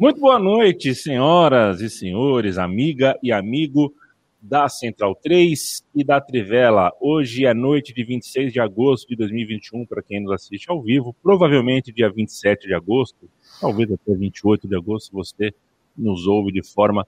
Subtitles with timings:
[0.00, 3.94] Muito boa noite, senhoras e senhores, amiga e amigo
[4.40, 6.90] da Central 3 e da Trivela.
[6.98, 11.14] Hoje é noite de 26 de agosto de 2021, para quem nos assiste ao vivo,
[11.22, 13.28] provavelmente dia 27 de agosto,
[13.60, 15.54] talvez até 28 de agosto, se você
[15.94, 17.06] nos ouve de forma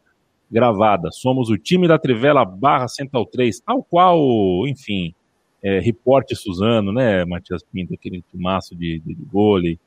[0.51, 1.11] gravada.
[1.11, 4.21] Somos o time da Trivela barra Central 3, tal qual,
[4.69, 5.15] enfim,
[5.63, 9.79] é, Reporte Suzano, né, Matias Pinto, aquele timaço de, de, de vôlei,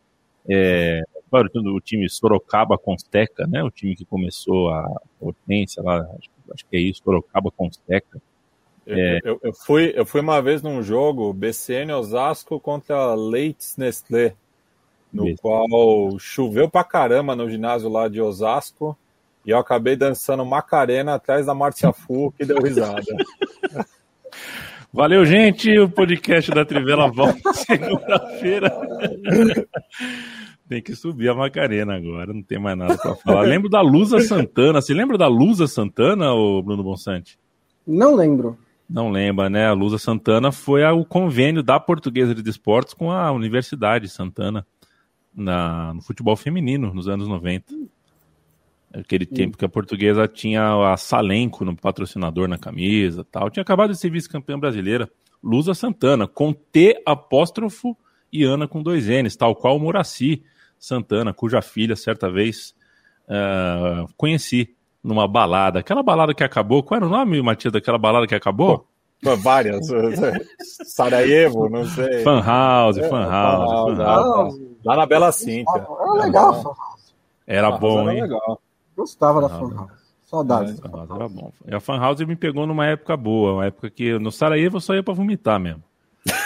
[0.49, 1.03] é,
[1.41, 3.63] o time Sorocaba Consteca, né?
[3.63, 8.21] O time que começou a potência lá, acho, acho que é isso, Sorocaba Consteca.
[8.87, 9.19] É...
[9.23, 14.35] Eu, eu, fui, eu fui uma vez num jogo BCN Osasco contra Leites Nestlé,
[15.11, 15.41] no Isso.
[15.41, 18.97] qual choveu pra caramba no ginásio lá de Osasco
[19.45, 23.03] e eu acabei dançando Macarena atrás da Márcia Fu, que deu risada.
[24.91, 25.77] Valeu, gente.
[25.77, 28.71] O podcast da Trivela volta segunda-feira.
[30.67, 33.41] Tem que subir a Macarena agora, não tem mais nada para falar.
[33.41, 34.81] Lembro da Lusa Santana.
[34.81, 37.37] Você lembra da Lusa Santana, o Bruno Bonsante?
[37.85, 38.57] Não lembro.
[38.89, 39.67] Não lembra, né?
[39.67, 44.65] A Lusa Santana foi o convênio da Portuguesa de Esportes com a Universidade Santana
[45.35, 47.73] na, no futebol feminino, nos anos 90.
[48.93, 53.49] Aquele tempo que a portuguesa tinha a Salenco no patrocinador na camisa tal.
[53.49, 55.09] Tinha acabado de ser vice-campeã brasileira.
[55.43, 57.95] Lusa Santana, com T apóstrofo
[58.31, 60.43] e Ana com dois N's, tal qual o Moraci
[60.85, 62.75] Santana, cuja filha, certa vez,
[63.27, 65.79] uh, conheci numa balada.
[65.79, 68.87] Aquela balada que acabou, qual era o nome, Matias, daquela balada que acabou?
[69.23, 69.87] Pô, várias.
[70.85, 72.23] Sarajevo, não sei.
[72.23, 73.97] Fan House, é, Fan House.
[73.97, 74.61] Fan House.
[74.83, 75.71] Lá na Bela Cinta.
[75.71, 77.15] Era legal, Fan House.
[77.47, 78.21] Era bom, hein?
[78.21, 78.61] Legal.
[78.95, 80.05] Gostava da Fan House.
[80.23, 80.79] Saudades.
[80.79, 81.51] É, era bom.
[81.67, 84.81] E a Fan House me pegou numa época boa, uma época que no Sarajevo eu
[84.81, 85.83] só ia pra vomitar mesmo.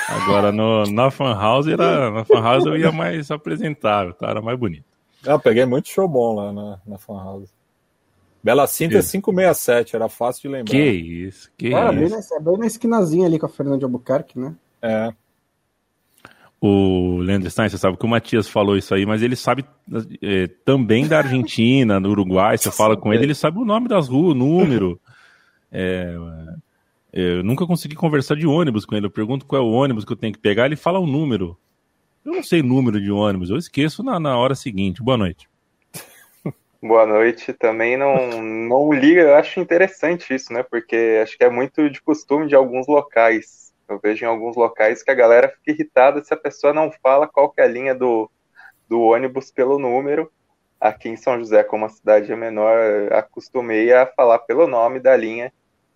[0.10, 4.30] Agora no, na Fan House era, na Fan House eu ia mais apresentável, tá?
[4.30, 4.86] Era mais bonito.
[5.26, 7.50] Eu peguei muito show bom lá na, na Fan House.
[8.42, 10.72] Bela Cinta é 567, era fácil de lembrar.
[10.72, 12.00] Que isso, que ah, isso.
[12.00, 14.56] Bem na, bem na esquinazinha ali com a Fernanda de Albuquerque, né?
[14.82, 15.14] É.
[16.62, 19.66] O Leandro Stein, você sabe que o Matias falou isso aí, mas ele sabe
[20.22, 24.08] é, também da Argentina, do Uruguai, você fala com ele, ele sabe o nome das
[24.08, 25.00] ruas, o número.
[25.72, 26.56] É, é,
[27.12, 29.06] eu nunca consegui conversar de ônibus com ele.
[29.06, 31.58] Eu pergunto qual é o ônibus que eu tenho que pegar, ele fala o número.
[32.26, 35.02] Eu não sei número de ônibus, eu esqueço na, na hora seguinte.
[35.02, 35.50] Boa noite.
[36.82, 37.54] Boa noite.
[37.54, 40.64] Também não, não liga, eu acho interessante isso, né?
[40.64, 45.02] Porque acho que é muito de costume de alguns locais eu vejo em alguns locais
[45.02, 47.96] que a galera fica irritada se a pessoa não fala qual que é a linha
[47.96, 48.30] do,
[48.88, 50.32] do ônibus pelo número.
[50.80, 55.18] Aqui em São José, como a cidade é menor, acostumei a falar pelo nome da
[55.18, 55.52] linha.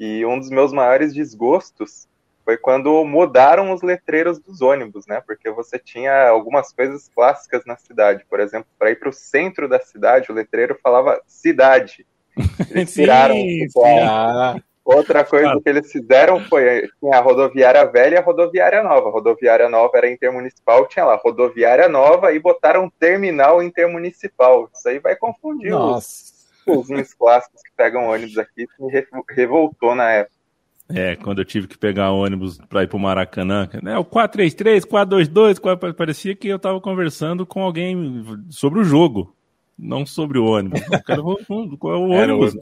[0.05, 2.09] E um dos meus maiores desgostos
[2.43, 5.23] foi quando mudaram os letreiros dos ônibus, né?
[5.25, 8.25] Porque você tinha algumas coisas clássicas na cidade.
[8.29, 12.05] Por exemplo, para ir para o centro da cidade, o letreiro falava cidade.
[12.69, 13.69] Eles tiraram sim.
[14.05, 14.57] Ah.
[14.83, 19.07] Outra coisa que eles fizeram foi tinha a rodoviária velha e a rodoviária nova.
[19.07, 24.69] A rodoviária nova era intermunicipal, tinha lá rodoviária nova e botaram terminal intermunicipal.
[24.73, 25.99] Isso aí vai confundir Nossa.
[25.99, 26.32] os,
[26.67, 28.67] os clássicos que pegam ônibus aqui.
[28.79, 28.91] Me
[29.29, 30.43] revoltou na época.
[30.89, 35.93] É, quando eu tive que pegar ônibus para ir pro Maracanã, né, o 433, 422,
[35.95, 39.35] parecia que eu tava conversando com alguém sobre o jogo,
[39.79, 40.81] não sobre o ônibus.
[40.91, 42.53] Eu quero, qual é o ônibus?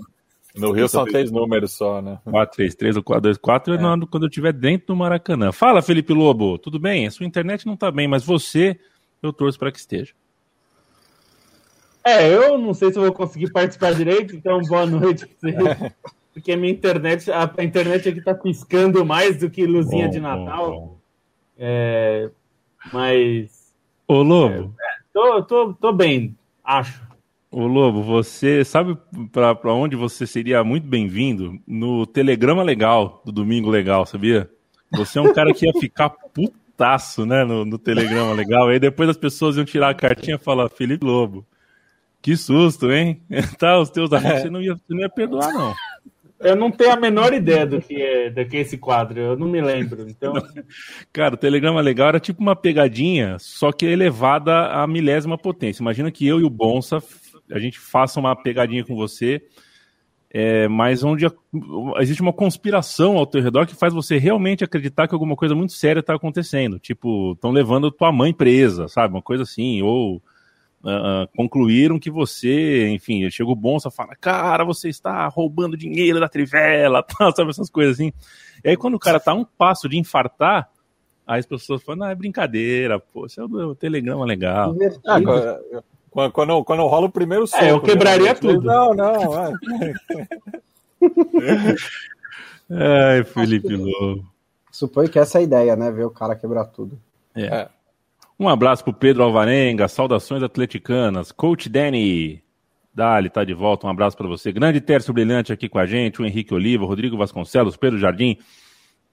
[0.56, 2.20] No Rio são três números só, né?
[2.26, 4.08] 433 ou 424 é.
[4.10, 5.52] quando eu estiver dentro do Maracanã.
[5.52, 7.08] Fala, Felipe Lobo, tudo bem?
[7.08, 8.78] A sua internet não está bem, mas você,
[9.24, 10.14] eu torço para que esteja.
[12.04, 15.28] É, eu não sei se eu vou conseguir participar direito, então boa noite
[16.34, 20.12] Porque a minha internet, a, a internet aqui tá piscando mais do que luzinha bom,
[20.12, 20.72] de Natal.
[20.72, 20.98] Bom, bom.
[21.58, 22.30] É,
[22.92, 23.74] mas.
[24.08, 24.74] Ô, Lobo.
[24.80, 27.02] É, tô, tô, tô bem, acho.
[27.52, 28.98] Ô Lobo, você sabe
[29.32, 31.60] para onde você seria muito bem-vindo?
[31.68, 34.50] No Telegrama Legal, do Domingo Legal, sabia?
[34.94, 38.70] Você é um cara que ia ficar putaço, né, no, no Telegrama Legal.
[38.70, 41.46] Aí depois as pessoas iam tirar a cartinha e falar, Felipe Lobo,
[42.22, 43.22] que susto, hein?
[43.58, 44.42] tá, os teus amigos, é.
[44.42, 45.74] você, não ia, você não ia perdoar, não.
[46.40, 49.38] Eu não tenho a menor ideia do que é, do que é esse quadro, eu
[49.38, 50.10] não me lembro.
[50.10, 50.34] Então...
[51.14, 55.84] Cara, o Telegrama Legal era tipo uma pegadinha, só que elevada à milésima potência.
[55.84, 57.00] Imagina que eu e o Bonsa
[57.52, 59.42] a gente faça uma pegadinha com você,
[60.34, 61.32] é, mas onde a,
[62.00, 65.74] existe uma conspiração ao teu redor que faz você realmente acreditar que alguma coisa muito
[65.74, 66.80] séria está acontecendo.
[66.80, 69.14] Tipo, estão levando tua mãe presa, sabe?
[69.14, 70.22] Uma coisa assim, ou
[70.84, 76.30] uh, concluíram que você, enfim, chega o Bonsa fala, cara, você está roubando dinheiro da
[76.30, 77.32] Trivela, tá?
[77.32, 77.50] sabe?
[77.50, 78.12] Essas coisas assim.
[78.64, 80.70] E aí quando o cara tá um passo de infartar,
[81.26, 84.76] aí as pessoas falam, não, é brincadeira, pô, isso é o telegrama legal.
[85.06, 85.60] Agora,
[86.10, 87.64] Quando, quando, quando rola o primeiro soco.
[87.64, 88.34] É, eu quebraria né?
[88.34, 88.62] tudo.
[88.62, 89.48] Não, não.
[89.48, 89.54] É.
[92.74, 94.26] Ai, Felipe Lobo.
[94.72, 95.92] Supõe que essa é a ideia, né?
[95.92, 96.98] Ver o cara quebrar tudo.
[97.36, 97.68] É.
[98.42, 101.32] Um abraço pro Pedro Alvarenga, saudações atleticanas.
[101.32, 102.44] Coach Danny,
[102.92, 104.52] Dali, tá de volta, um abraço para você.
[104.52, 108.40] Grande Tércio Brilhante aqui com a gente, o Henrique Oliva, Rodrigo Vasconcelos, Pedro Jardim,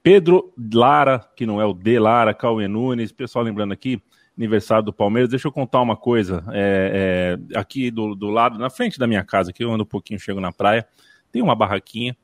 [0.02, 4.00] Pedro Lara, que não é o D Lara, Cauê Nunes, pessoal lembrando aqui,
[4.34, 5.28] aniversário do Palmeiras.
[5.28, 9.22] Deixa eu contar uma coisa, é, é, aqui do, do lado, na frente da minha
[9.22, 10.88] casa, que eu ando um pouquinho, chego na praia,
[11.30, 12.16] tem uma barraquinha,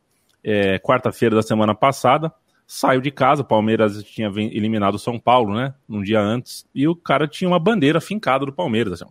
[0.42, 2.32] é, quarta-feira da semana passada,
[2.66, 6.88] saiu de casa, o Palmeiras tinha eliminado o São Paulo, né, um dia antes, e
[6.88, 9.10] o cara tinha uma bandeira fincada do Palmeiras, assim,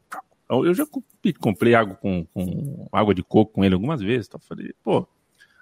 [0.50, 0.86] eu já
[1.40, 4.38] comprei água com, com, água de coco com ele algumas vezes, tá?
[4.38, 5.08] Falei, pô.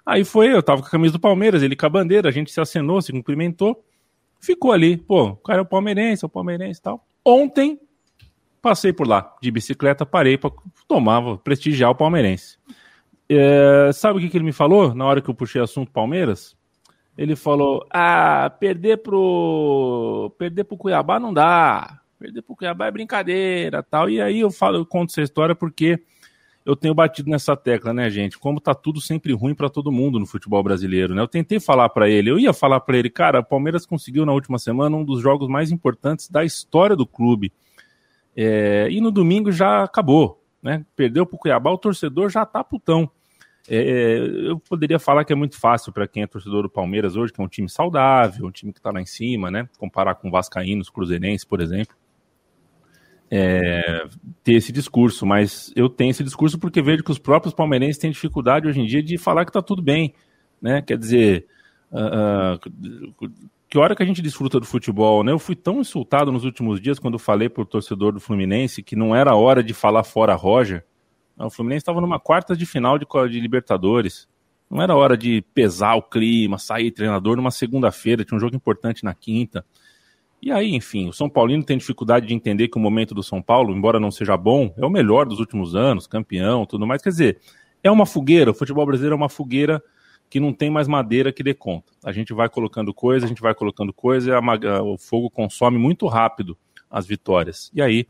[0.04, 2.50] Aí foi, eu tava com a camisa do Palmeiras, ele com a bandeira, a gente
[2.50, 3.84] se acenou, se cumprimentou,
[4.40, 7.06] ficou ali, pô, o cara é o palmeirense, é o palmeirense e tal.
[7.24, 7.80] Ontem,
[8.60, 10.50] passei por lá, de bicicleta, parei para
[10.88, 12.58] tomar, prestigiar o palmeirense.
[13.28, 16.56] É, sabe o que, que ele me falou na hora que eu puxei assunto Palmeiras?
[17.16, 20.34] Ele falou: Ah, perder pro.
[20.38, 22.00] Perder pro Cuiabá não dá.
[22.18, 24.08] Perder pro Cuiabá é brincadeira tal.
[24.08, 26.00] E aí eu falo, eu conto essa história porque
[26.64, 28.38] eu tenho batido nessa tecla, né, gente?
[28.38, 31.20] Como tá tudo sempre ruim para todo mundo no futebol brasileiro, né?
[31.20, 34.32] Eu tentei falar para ele, eu ia falar para ele, cara, o Palmeiras conseguiu na
[34.32, 37.52] última semana um dos jogos mais importantes da história do clube.
[38.36, 40.86] É, e no domingo já acabou, né?
[40.94, 43.10] Perdeu pro Cuiabá, o torcedor já tá putão.
[43.68, 44.18] É, é
[44.50, 47.40] eu poderia falar que é muito fácil para quem é torcedor do Palmeiras hoje, que
[47.40, 49.68] é um time saudável, um time que tá lá em cima, né?
[49.78, 51.96] Comparar com Vascaínos, Cruzeirense, por exemplo
[53.34, 54.04] é,
[54.44, 58.10] ter esse discurso, mas eu tenho esse discurso porque vejo que os próprios palmeirenses têm
[58.10, 60.12] dificuldade hoje em dia de falar que está tudo bem,
[60.60, 60.82] né?
[60.82, 61.46] Quer dizer,
[61.90, 62.60] uh,
[63.70, 65.32] que hora que a gente desfruta do futebol, né?
[65.32, 68.94] Eu fui tão insultado nos últimos dias quando falei para o torcedor do Fluminense que
[68.94, 70.84] não era hora de falar fora Roger.
[71.38, 74.28] O Fluminense estava numa quarta de final de, de Libertadores.
[74.70, 79.04] Não era hora de pesar o clima, sair treinador numa segunda-feira, tinha um jogo importante
[79.04, 79.64] na quinta.
[80.40, 83.40] E aí, enfim, o São Paulino tem dificuldade de entender que o momento do São
[83.40, 87.00] Paulo, embora não seja bom, é o melhor dos últimos anos, campeão, tudo mais.
[87.00, 87.40] Quer dizer,
[87.82, 89.82] é uma fogueira, o futebol brasileiro é uma fogueira
[90.28, 91.92] que não tem mais madeira que dê conta.
[92.02, 95.78] A gente vai colocando coisa, a gente vai colocando coisa, e a, o fogo consome
[95.78, 96.56] muito rápido
[96.90, 97.70] as vitórias.
[97.74, 98.08] E aí,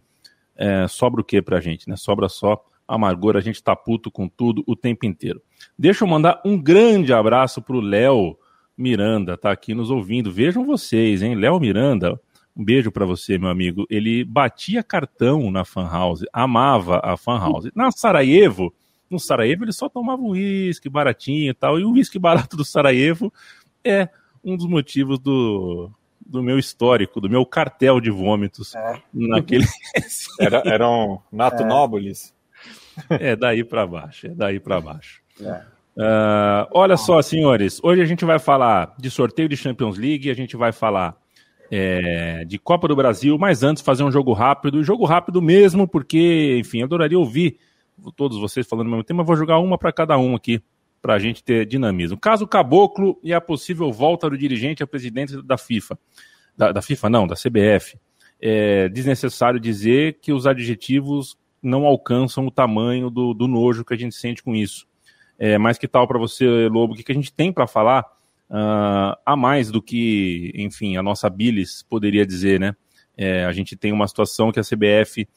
[0.57, 1.97] é, sobra o que pra gente, né?
[1.97, 5.41] Sobra só amargura, a gente tá puto com tudo o tempo inteiro.
[5.79, 8.37] Deixa eu mandar um grande abraço pro Léo,
[8.77, 10.33] Miranda tá aqui nos ouvindo.
[10.33, 11.35] Vejam vocês, hein?
[11.35, 12.21] Léo Miranda,
[12.57, 13.87] um beijo para você, meu amigo.
[13.89, 17.71] Ele batia cartão na Fan House, amava a Fan House.
[17.75, 18.75] Na Sarajevo,
[19.11, 21.79] no Sarajevo ele só tomava uísque baratinho e tal.
[21.79, 23.33] E o uísque barato do Sarajevo
[23.85, 24.09] é
[24.43, 25.91] um dos motivos do,
[26.25, 29.03] do meu histórico, do meu cartel de vômitos é.
[29.13, 29.67] naquele.
[30.41, 31.67] Era, eram Nato é.
[33.09, 35.23] É daí para baixo, é daí para baixo.
[35.41, 35.73] É.
[35.95, 40.35] Uh, olha só, senhores, hoje a gente vai falar de sorteio de Champions League, a
[40.35, 41.17] gente vai falar
[41.71, 46.59] é, de Copa do Brasil, mas antes fazer um jogo rápido, jogo rápido mesmo, porque,
[46.59, 47.59] enfim, adoraria ouvir
[48.17, 50.63] todos vocês falando o mesmo tema, vou jogar uma para cada um aqui,
[51.01, 52.19] para a gente ter dinamismo.
[52.19, 55.99] Caso Caboclo e a possível volta do dirigente a presidente da FIFA,
[56.57, 57.99] da, da FIFA não, da CBF,
[58.41, 63.97] é desnecessário dizer que os adjetivos não alcançam o tamanho do, do nojo que a
[63.97, 64.87] gente sente com isso.
[65.39, 66.93] É, mas que tal para você, Lobo?
[66.93, 68.05] O que, que a gente tem para falar
[68.51, 72.75] uh, a mais do que, enfim, a nossa bilis poderia dizer, né?
[73.17, 75.29] É, a gente tem uma situação que a CBF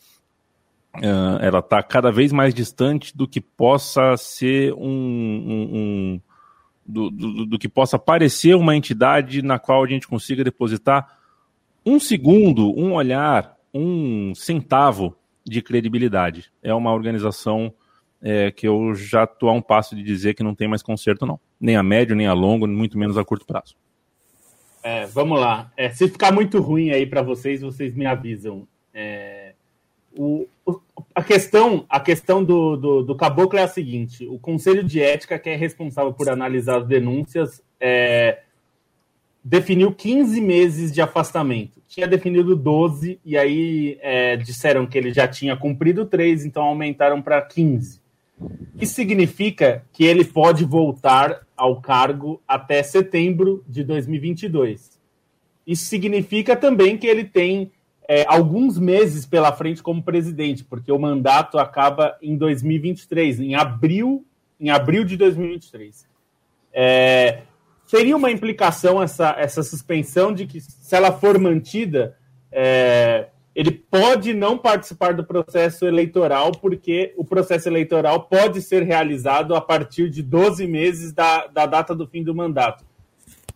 [0.96, 6.22] uh, ela está cada vez mais distante do que possa ser um, um, um
[6.86, 11.20] do, do, do, que possa parecer uma entidade na qual a gente consiga depositar
[11.86, 16.52] um segundo, um olhar, um centavo de credibilidade.
[16.64, 17.74] É uma organização
[18.22, 21.26] é, que eu já estou a um passo de dizer que não tem mais conserto,
[21.26, 21.40] não.
[21.60, 23.76] Nem a médio, nem a longo, muito menos a curto prazo.
[24.84, 25.72] É, vamos lá.
[25.76, 28.68] É, se ficar muito ruim aí para vocês, vocês me avisam.
[28.94, 29.54] É,
[30.18, 30.80] o, o,
[31.14, 35.38] a questão, a questão do, do, do, caboclo é a seguinte: o Conselho de Ética,
[35.38, 38.44] que é responsável por analisar as denúncias, é,
[39.48, 41.80] definiu 15 meses de afastamento.
[41.88, 47.22] Tinha definido 12, e aí é, disseram que ele já tinha cumprido 3, então aumentaram
[47.22, 48.02] para 15.
[48.82, 55.00] Isso significa que ele pode voltar ao cargo até setembro de 2022.
[55.66, 57.72] Isso significa também que ele tem
[58.10, 64.26] é, alguns meses pela frente como presidente, porque o mandato acaba em 2023, em abril,
[64.60, 66.08] em abril de 2023.
[66.74, 67.44] É,
[67.86, 72.18] seria uma implicação essa, essa suspensão de que, se ela for mantida,
[72.52, 79.56] é, ele pode não participar do processo eleitoral, porque o processo eleitoral pode ser realizado
[79.56, 82.84] a partir de 12 meses da, da data do fim do mandato.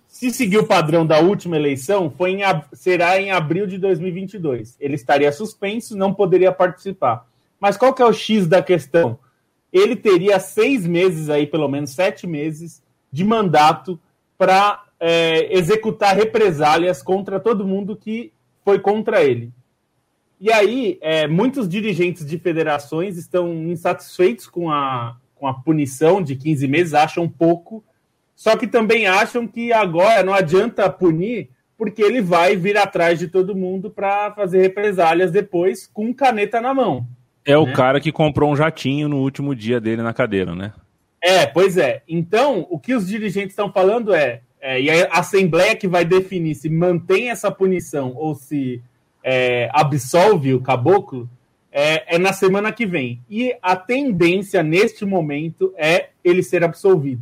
[0.07, 2.41] Se seguir o padrão da última eleição, foi em,
[2.73, 4.75] será em abril de 2022.
[4.79, 7.27] Ele estaria suspenso, não poderia participar.
[7.59, 9.19] Mas qual que é o X da questão?
[9.71, 12.81] Ele teria seis meses aí, pelo menos sete meses,
[13.11, 13.99] de mandato
[14.39, 18.31] para é, executar represálias contra todo mundo que
[18.63, 19.51] foi contra ele.
[20.39, 26.37] E aí, é, muitos dirigentes de federações estão insatisfeitos com a, com a punição de
[26.37, 27.83] 15 meses, acham pouco,
[28.33, 33.27] só que também acham que agora não adianta punir, porque ele vai vir atrás de
[33.27, 37.05] todo mundo para fazer represálias depois com caneta na mão.
[37.43, 37.57] É né?
[37.57, 40.71] o cara que comprou um jatinho no último dia dele na cadeira, né?
[41.21, 42.01] É, pois é.
[42.07, 46.55] Então, o que os dirigentes estão falando é, é e a Assembleia que vai definir
[46.55, 48.81] se mantém essa punição ou se
[49.23, 51.29] é, absolve o caboclo
[51.71, 53.21] é, é, na semana que vem.
[53.29, 57.21] E a tendência neste momento é ele ser absolvido.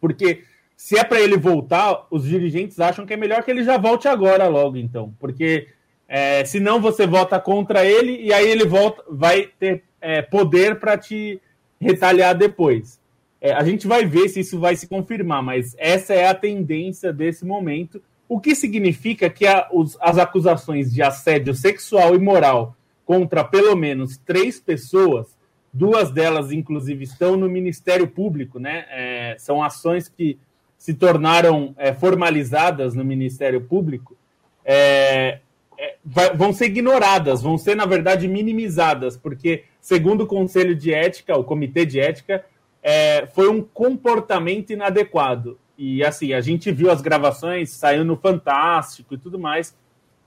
[0.00, 0.42] Porque
[0.76, 4.08] se é para ele voltar, os dirigentes acham que é melhor que ele já volte
[4.08, 5.14] agora logo, então.
[5.18, 5.68] Porque
[6.08, 10.98] é, senão você vota contra ele e aí ele volta, vai ter é, poder para
[10.98, 11.40] te
[11.80, 13.00] retaliar depois.
[13.44, 17.12] É, a gente vai ver se isso vai se confirmar, mas essa é a tendência
[17.12, 18.00] desse momento.
[18.28, 23.74] O que significa que a, os, as acusações de assédio sexual e moral contra pelo
[23.74, 25.36] menos três pessoas,
[25.72, 28.84] duas delas, inclusive, estão no Ministério Público, né?
[28.88, 30.38] É, são ações que
[30.78, 34.16] se tornaram é, formalizadas no Ministério Público,
[34.64, 35.40] é,
[35.76, 40.94] é vai, vão ser ignoradas, vão ser, na verdade, minimizadas, porque, segundo o Conselho de
[40.94, 42.44] Ética, o Comitê de Ética,
[42.82, 45.58] é, foi um comportamento inadequado.
[45.78, 49.76] E assim, a gente viu as gravações, saiu no Fantástico e tudo mais.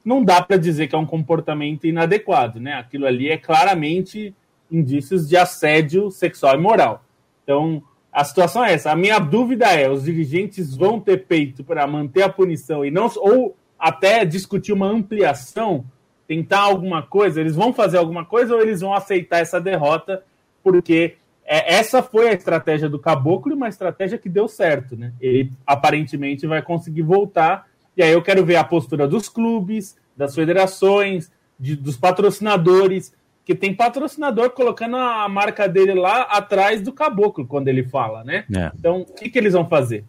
[0.03, 2.73] Não dá para dizer que é um comportamento inadequado, né?
[2.73, 4.33] Aquilo ali é claramente
[4.71, 7.03] indícios de assédio sexual e moral.
[7.43, 8.91] Então, a situação é essa.
[8.91, 13.11] A minha dúvida é: os dirigentes vão ter peito para manter a punição e não
[13.17, 15.85] ou até discutir uma ampliação,
[16.27, 20.23] tentar alguma coisa, eles vão fazer alguma coisa ou eles vão aceitar essa derrota
[20.63, 25.13] porque é, essa foi a estratégia do Caboclo e uma estratégia que deu certo, né?
[25.21, 27.67] Ele aparentemente vai conseguir voltar.
[27.95, 33.13] E aí eu quero ver a postura dos clubes, das federações, de, dos patrocinadores,
[33.45, 38.45] que tem patrocinador colocando a marca dele lá atrás do Caboclo quando ele fala, né?
[38.53, 38.71] É.
[38.77, 40.03] Então, o que, que eles vão fazer?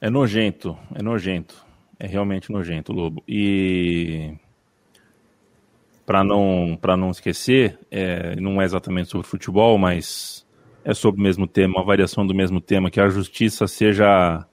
[0.00, 1.66] É nojento, é nojento.
[1.98, 3.22] É realmente nojento, Lobo.
[3.28, 4.32] E
[6.10, 10.44] para não, não esquecer, é, não é exatamente sobre futebol, mas
[10.84, 14.44] é sobre o mesmo tema, uma variação do mesmo tema, que a justiça seja.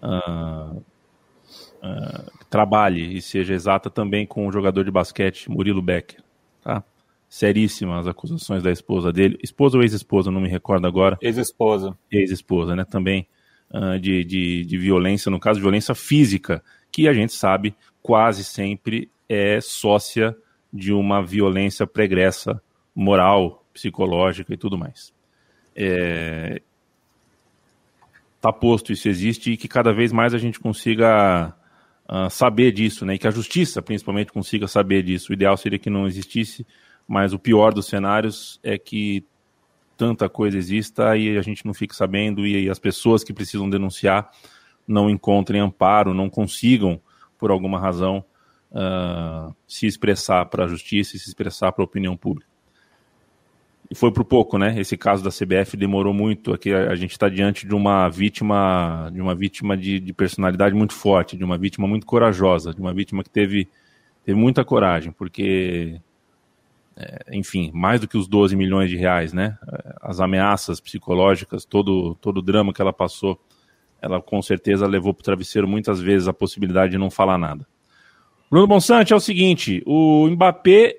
[0.00, 6.22] Uh, uh, trabalhe e seja exata também com o jogador de basquete Murilo Becker.
[6.62, 6.84] Tá?
[7.28, 9.36] Seríssimas as acusações da esposa dele.
[9.42, 11.18] Esposa ou ex-esposa, não me recordo agora.
[11.20, 11.98] Ex-esposa.
[12.12, 12.84] Ex-esposa, né?
[12.84, 13.26] Também
[13.72, 19.10] uh, de, de, de violência, no caso, violência física, que a gente sabe quase sempre
[19.28, 20.36] é sócia
[20.72, 22.62] de uma violência pregressa
[22.94, 25.12] moral, psicológica e tudo mais.
[25.74, 26.62] É...
[28.40, 31.54] Tá posto, isso existe e que cada vez mais a gente consiga
[32.08, 33.14] uh, saber disso, né?
[33.14, 35.30] E que a justiça, principalmente, consiga saber disso.
[35.30, 36.66] O ideal seria que não existisse,
[37.06, 39.24] mas o pior dos cenários é que
[39.96, 44.30] tanta coisa exista e a gente não fique sabendo e as pessoas que precisam denunciar
[44.88, 47.00] não encontrem amparo, não consigam,
[47.38, 48.24] por alguma razão,
[48.72, 52.50] uh, se expressar para a justiça e se expressar para a opinião pública.
[53.90, 54.80] E foi por pouco, né?
[54.80, 56.54] Esse caso da CBF demorou muito.
[56.54, 60.94] Aqui a, gente está diante de uma vítima, de uma vítima de, de, personalidade muito
[60.94, 63.68] forte, de uma vítima muito corajosa, de uma vítima que teve,
[64.24, 66.00] teve muita coragem, porque,
[66.96, 69.58] é, enfim, mais do que os 12 milhões de reais, né?
[70.00, 73.38] As ameaças psicológicas, todo, todo o drama que ela passou,
[74.00, 77.66] ela com certeza levou para o travesseiro muitas vezes a possibilidade de não falar nada.
[78.52, 80.94] Bruno Bonsante, é o seguinte: o Mbappé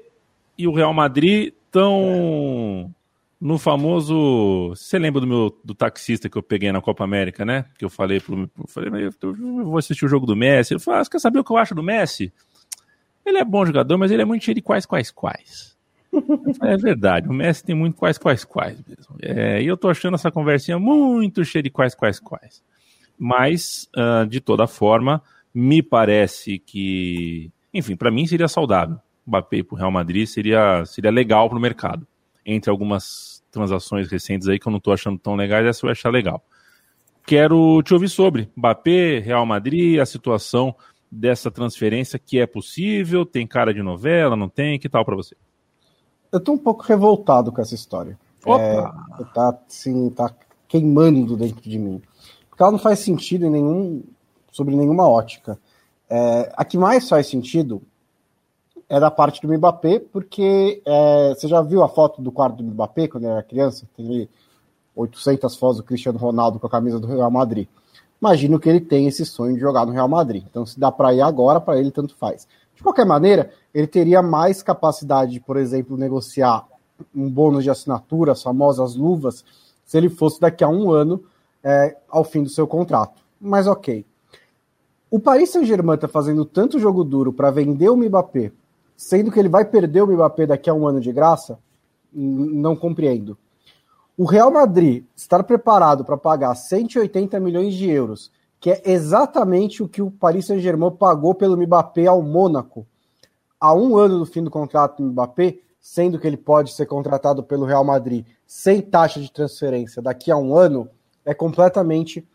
[0.58, 2.92] e o Real Madrid estão
[3.40, 4.70] no famoso.
[4.70, 7.66] Você lembra do meu do taxista que eu peguei na Copa América, né?
[7.78, 8.50] Que eu falei pro.
[8.58, 10.74] Eu falei, eu vou assistir o jogo do Messi.
[10.74, 12.34] Ele falou: ah, quer saber o que eu acho do Messi?
[13.24, 15.78] Ele é bom jogador, mas ele é muito cheio de quais, quais, quais.
[16.60, 19.16] É verdade, o Messi tem muito quais, quais, quais mesmo.
[19.22, 22.64] É, e eu tô achando essa conversinha muito cheia de quais, quais, quais.
[23.18, 25.22] Mas, uh, de toda forma,
[25.54, 28.98] me parece que, enfim, para mim seria saudável.
[29.26, 32.08] O Mbappé para o Real Madrid seria, seria legal para o mercado.
[32.46, 35.92] Entre algumas transações recentes aí que eu não estou achando tão legais, essa eu vou
[35.92, 36.44] achar legal.
[37.26, 40.76] Quero te ouvir sobre Mbappé, Real Madrid, a situação
[41.10, 43.26] dessa transferência que é possível?
[43.26, 44.80] Tem cara de novela, não tem?
[44.80, 45.36] Que tal para você?
[46.32, 48.18] Eu tô um pouco revoltado com essa história.
[48.44, 48.62] Opa.
[49.20, 50.34] É, tá, assim, tá
[50.68, 52.02] queimando dentro de mim.
[52.50, 54.04] Porque ela não faz sentido em nenhum,
[54.54, 55.60] sobre nenhuma ótica.
[56.10, 57.82] É, a que mais faz sentido
[58.88, 62.72] é da parte do Mbappé, porque é, você já viu a foto do quarto do
[62.72, 63.90] Mbappé quando ele era criança?
[63.98, 64.30] Tem ali
[64.96, 67.68] 800 fotos do Cristiano Ronaldo com a camisa do Real Madrid.
[68.22, 70.44] Imagino que ele tem esse sonho de jogar no Real Madrid.
[70.48, 72.48] Então, se dá para ir agora, para ele tanto faz.
[72.76, 76.66] De qualquer maneira, ele teria mais capacidade de, por exemplo, negociar
[77.14, 79.44] um bônus de assinatura, as famosas luvas,
[79.84, 81.24] se ele fosse daqui a um ano
[81.64, 83.22] é, ao fim do seu contrato.
[83.42, 84.06] Mas ok.
[85.14, 88.52] O Paris Saint-Germain está fazendo tanto jogo duro para vender o Mbappé,
[88.98, 91.60] sendo que ele vai perder o Mbappé daqui a um ano de graça,
[92.12, 93.38] não compreendo.
[94.18, 99.88] O Real Madrid estar preparado para pagar 180 milhões de euros, que é exatamente o
[99.88, 102.84] que o Paris Saint-Germain pagou pelo Mbappé ao Mônaco,
[103.60, 107.44] a um ano do fim do contrato do Mbappé, sendo que ele pode ser contratado
[107.44, 110.90] pelo Real Madrid sem taxa de transferência daqui a um ano,
[111.24, 112.28] é completamente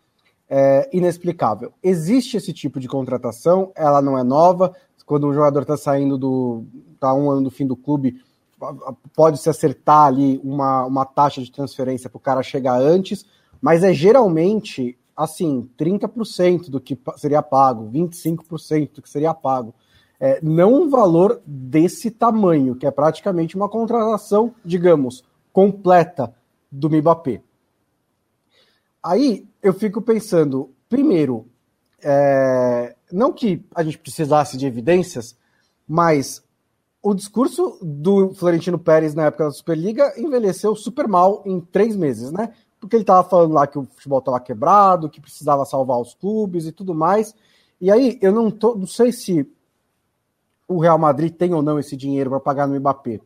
[0.49, 1.73] é, inexplicável.
[1.83, 4.75] Existe esse tipo de contratação, ela não é nova.
[5.05, 6.65] Quando o jogador está saindo do.
[6.95, 8.21] está um ano do fim do clube,
[9.15, 13.25] pode se acertar ali uma, uma taxa de transferência para o cara chegar antes,
[13.61, 19.75] mas é geralmente assim, 30% do que seria pago, 25% do que seria pago
[20.21, 26.35] é, não um valor desse tamanho, que é praticamente uma contratação, digamos, completa
[26.71, 27.41] do Mbappé.
[29.09, 31.47] Aí eu fico pensando, primeiro,
[32.03, 35.35] é, não que a gente precisasse de evidências,
[35.89, 36.45] mas
[37.03, 42.31] o discurso do Florentino Pérez na época da Superliga envelheceu super mal em três meses,
[42.31, 42.53] né?
[42.79, 46.67] Porque ele estava falando lá que o futebol estava quebrado, que precisava salvar os clubes
[46.67, 47.35] e tudo mais.
[47.81, 49.51] E aí eu não, tô, não sei se
[50.69, 53.21] o Real Madrid tem ou não esse dinheiro para pagar no Mbappé.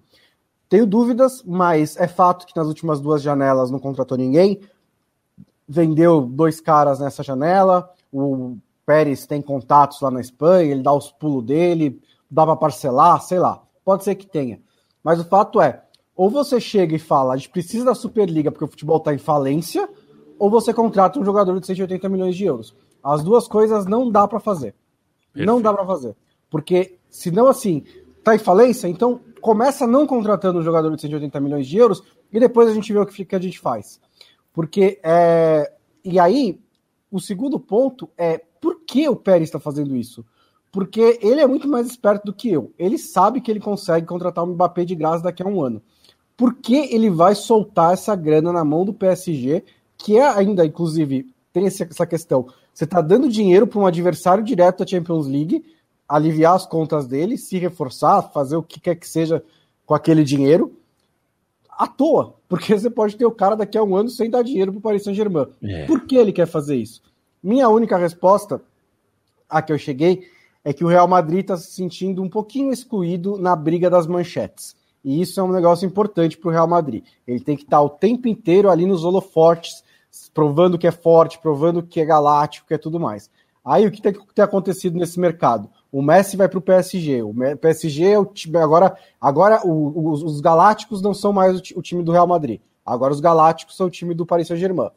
[0.69, 4.61] Tenho dúvidas, mas é fato que nas últimas duas janelas não contratou ninguém.
[5.69, 7.91] Vendeu dois caras nessa janela.
[8.13, 13.23] O Pérez tem contatos lá na Espanha, ele dá os pulos dele, dá para parcelar,
[13.23, 13.63] sei lá.
[13.85, 14.61] Pode ser que tenha.
[15.03, 15.83] Mas o fato é,
[16.15, 19.19] ou você chega e fala, a gente precisa da Superliga porque o futebol está em
[19.19, 19.89] falência,
[20.39, 22.75] ou você contrata um jogador de 180 milhões de euros.
[23.03, 24.75] As duas coisas não dá para fazer.
[25.33, 25.47] Perfeito.
[25.47, 26.15] Não dá para fazer.
[26.51, 27.85] Porque se não assim,
[28.23, 32.39] tá em falência, então começa não contratando um jogador de 180 milhões de euros e
[32.39, 34.01] depois a gente vê o que, que a gente faz.
[34.53, 35.73] Porque é.
[36.05, 36.61] E aí,
[37.11, 40.25] o segundo ponto é por que o Pérez está fazendo isso?
[40.71, 42.73] Porque ele é muito mais esperto do que eu.
[42.79, 45.83] Ele sabe que ele consegue contratar um Mbappé de graça daqui a um ano.
[46.37, 49.63] Por que ele vai soltar essa grana na mão do PSG,
[49.99, 52.47] que é ainda, inclusive, tem essa questão.
[52.73, 55.63] Você está dando dinheiro para um adversário direto da Champions League,
[56.09, 59.45] aliviar as contas dele, se reforçar, fazer o que quer que seja
[59.85, 60.75] com aquele dinheiro,
[61.69, 64.73] à toa, porque você pode ter o cara daqui a um ano sem dar dinheiro
[64.73, 65.47] para o Paris Saint-Germain.
[65.63, 65.87] É.
[65.87, 67.01] Por que ele quer fazer isso?
[67.43, 68.61] Minha única resposta
[69.49, 70.29] a que eu cheguei
[70.63, 74.77] é que o Real Madrid está se sentindo um pouquinho excluído na briga das manchetes.
[75.03, 77.03] E isso é um negócio importante para o Real Madrid.
[77.27, 79.83] Ele tem que estar tá o tempo inteiro ali nos holofortes,
[80.35, 83.31] provando que é forte, provando que é galáctico, que é tudo mais.
[83.65, 85.71] Aí o que tem, tem acontecido nesse mercdo?
[85.93, 87.23] O Messi vai para o PSG.
[87.23, 88.57] O PSG é o time.
[88.57, 92.63] Agora, agora os, os, Galácticos não são mais o, o, time do Real Madrid.
[92.85, 94.91] Agora os Galácticos são o time do Paris Saint-Germain.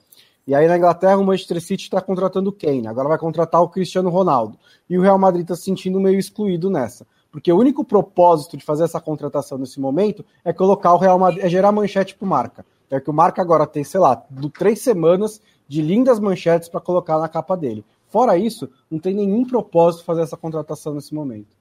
[0.47, 2.87] E aí na Inglaterra o Manchester City está contratando o Kane.
[2.87, 4.57] Agora vai contratar o Cristiano Ronaldo.
[4.89, 7.05] E o Real Madrid está se sentindo meio excluído nessa.
[7.29, 11.43] Porque o único propósito de fazer essa contratação nesse momento é colocar o Real Madrid,
[11.43, 12.65] é gerar manchete para marca.
[12.89, 16.79] É que o marca agora tem, sei lá, do, três semanas de lindas manchetes para
[16.79, 17.83] colocar na capa dele.
[18.15, 21.53] Fora isso, não tem nenhum propósito fazer essa contratação nesse momento.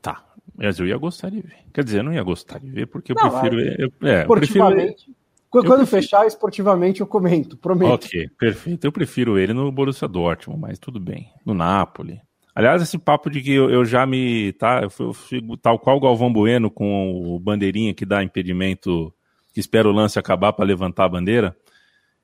[0.00, 0.24] Tá,
[0.56, 1.58] mas eu ia gostar de ver.
[1.74, 3.78] Quer dizer, eu não ia gostar de ver, porque eu não, prefiro ver.
[3.78, 4.94] Eu, é, esportivamente.
[4.94, 5.16] Prefiro...
[5.50, 5.86] Quando prefiro...
[5.86, 8.06] fechar esportivamente, eu comento, prometo.
[8.06, 8.86] Ok, perfeito.
[8.86, 11.30] Eu prefiro ele no Borussia Dortmund, mas tudo bem.
[11.44, 12.18] No Napoli.
[12.54, 14.54] Aliás, esse papo de que eu, eu já me.
[14.54, 19.12] Tá, eu fui, tal qual o Galvão Bueno com o bandeirinha que dá impedimento,
[19.52, 21.54] que espera o lance acabar para levantar a bandeira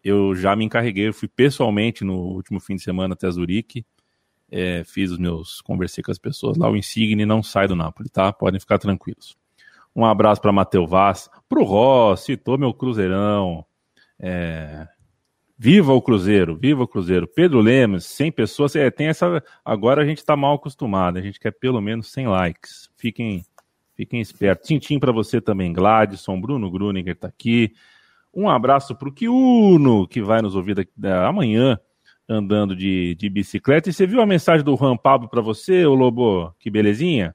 [0.06, 3.84] eu já me encarreguei, fui pessoalmente no último fim de semana até Zurique,
[4.50, 8.08] é, fiz os meus, conversei com as pessoas lá, o Insigne não sai do Napoli,
[8.08, 8.32] tá?
[8.32, 9.36] Podem ficar tranquilos.
[9.94, 13.64] Um abraço para Matheus Vaz, pro Ross, citou meu Cruzeirão,
[14.18, 14.86] é,
[15.58, 17.26] Viva o Cruzeiro, viva o Cruzeiro.
[17.26, 18.76] Pedro Lemos, 100 pessoas.
[18.76, 19.42] É, tem essa.
[19.64, 22.90] Agora a gente está mal acostumado, a gente quer pelo menos 100 likes.
[22.94, 23.42] Fiquem,
[23.94, 24.68] fiquem espertos.
[24.68, 27.72] Tintim para você também, Gladson, Bruno Gruninger está aqui.
[28.36, 30.92] Um abraço para o Kiuno, que vai nos ouvir daqui,
[31.26, 31.80] amanhã
[32.28, 33.88] andando de, de bicicleta.
[33.88, 36.54] E você viu a mensagem do Juan Pablo para você, ô Lobo?
[36.58, 37.34] Que belezinha?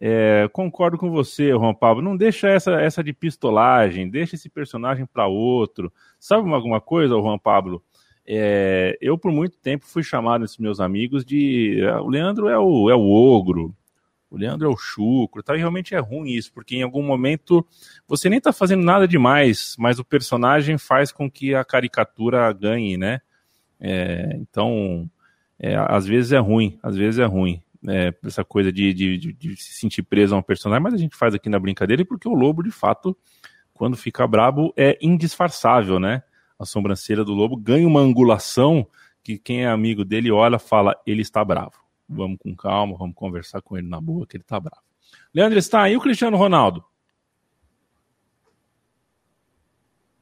[0.00, 2.00] É, concordo com você, Juan Pablo.
[2.00, 5.92] Não deixa essa, essa de pistolagem, deixa esse personagem para outro.
[6.16, 7.82] Sabe alguma coisa, Juan Pablo?
[8.24, 11.80] É, eu, por muito tempo, fui chamado, esses meus amigos, de.
[11.92, 13.74] Ah, o Leandro é o, é o ogro,
[14.30, 15.56] o Leandro é o chucro, tá?
[15.56, 17.66] E realmente é ruim isso, porque em algum momento
[18.06, 22.96] você nem tá fazendo nada demais, mas o personagem faz com que a caricatura ganhe,
[22.96, 23.20] né?
[23.80, 25.10] É, então,
[25.58, 27.60] é, às vezes é ruim, às vezes é ruim.
[27.88, 30.98] É, essa coisa de, de, de, de, se sentir preso a um personagem, mas a
[30.98, 33.16] gente faz aqui na brincadeira porque o lobo, de fato,
[33.72, 36.22] quando fica brabo, é indisfarçável, né?
[36.58, 38.86] A sobrancelha do lobo ganha uma angulação
[39.24, 41.89] que quem é amigo dele olha fala, ele está bravo.
[42.10, 44.82] Vamos com calma, vamos conversar com ele na boa, que ele está bravo.
[45.32, 46.84] Leandro está aí o Cristiano Ronaldo?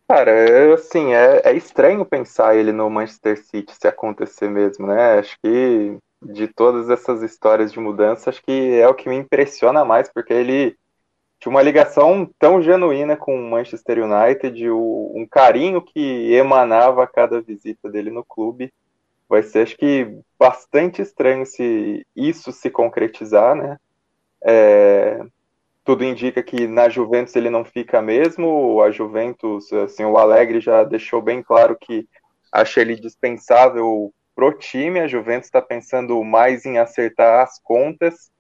[0.07, 5.19] Cara, assim, é, é, estranho pensar ele no Manchester City se acontecer mesmo, né?
[5.19, 9.85] Acho que de todas essas histórias de mudança, acho que é o que me impressiona
[9.85, 10.77] mais, porque ele
[11.39, 17.41] tinha uma ligação tão genuína com o Manchester United, um carinho que emanava a cada
[17.41, 18.73] visita dele no clube.
[19.29, 23.79] Vai ser, acho que, bastante estranho se isso se concretizar, né?
[24.43, 25.21] É,
[25.85, 28.81] tudo indica que na Juventus ele não fica mesmo.
[28.83, 32.07] A Juventus, assim, o Alegre já deixou bem claro que
[32.53, 35.01] acha ele dispensável pro time.
[35.01, 38.31] A Juventus está pensando mais em acertar as contas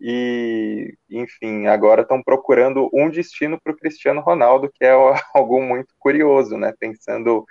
[0.00, 4.92] e, enfim, agora estão procurando um destino para o Cristiano Ronaldo, que é
[5.34, 6.72] algo muito curioso, né?
[6.78, 7.44] Pensando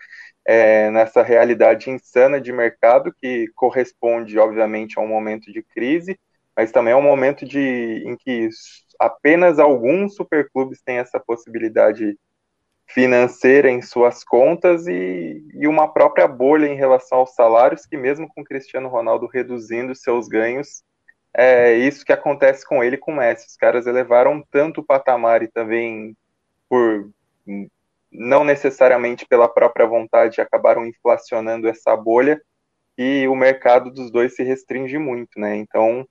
[0.47, 6.17] é, nessa realidade insana de mercado que corresponde, obviamente, a um momento de crise,
[6.55, 8.47] mas também é um momento de, em que
[8.97, 12.17] apenas alguns superclubes têm essa possibilidade
[12.87, 18.25] financeira em suas contas e, e, uma própria bolha em relação aos salários, que mesmo
[18.29, 20.81] com Cristiano Ronaldo reduzindo seus ganhos,
[21.35, 23.47] é isso que acontece com ele e com o Messi.
[23.47, 26.15] Os caras elevaram tanto o patamar e também
[26.69, 27.09] por
[28.11, 32.41] não necessariamente pela própria vontade acabaram inflacionando essa bolha
[32.97, 35.55] e o mercado dos dois se restringe muito, né?
[35.55, 36.07] Então,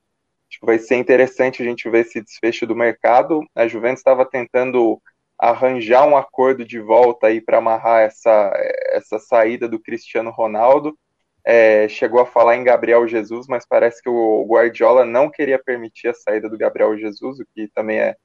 [0.48, 3.42] Acho que vai ser interessante a gente ver esse desfecho do mercado.
[3.54, 5.00] A Juventus estava tentando
[5.38, 8.52] arranjar um acordo de volta aí para amarrar essa,
[8.92, 10.96] essa saída do Cristiano Ronaldo.
[11.44, 16.08] É, chegou a falar em Gabriel Jesus, mas parece que o Guardiola não queria permitir
[16.08, 18.16] a saída do Gabriel Jesus, o que também é,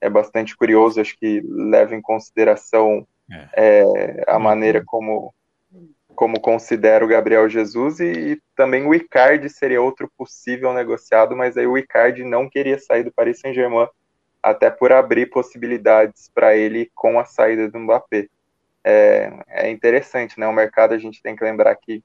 [0.00, 3.48] é bastante curioso, acho que leva em consideração é.
[3.56, 5.34] É, a maneira como
[6.14, 11.56] como considero o Gabriel Jesus, e, e, também o Icardi seria outro possível negociado, mas
[11.56, 13.88] aí o Icardi não queria sair do Paris Saint-Germain,
[14.42, 18.28] até por abrir possibilidades para ele com a saída do Mbappé.
[18.84, 20.46] É, é, interessante, né?
[20.46, 22.04] O mercado a gente tem que lembrar que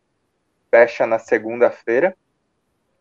[0.72, 2.16] fecha na segunda-feira,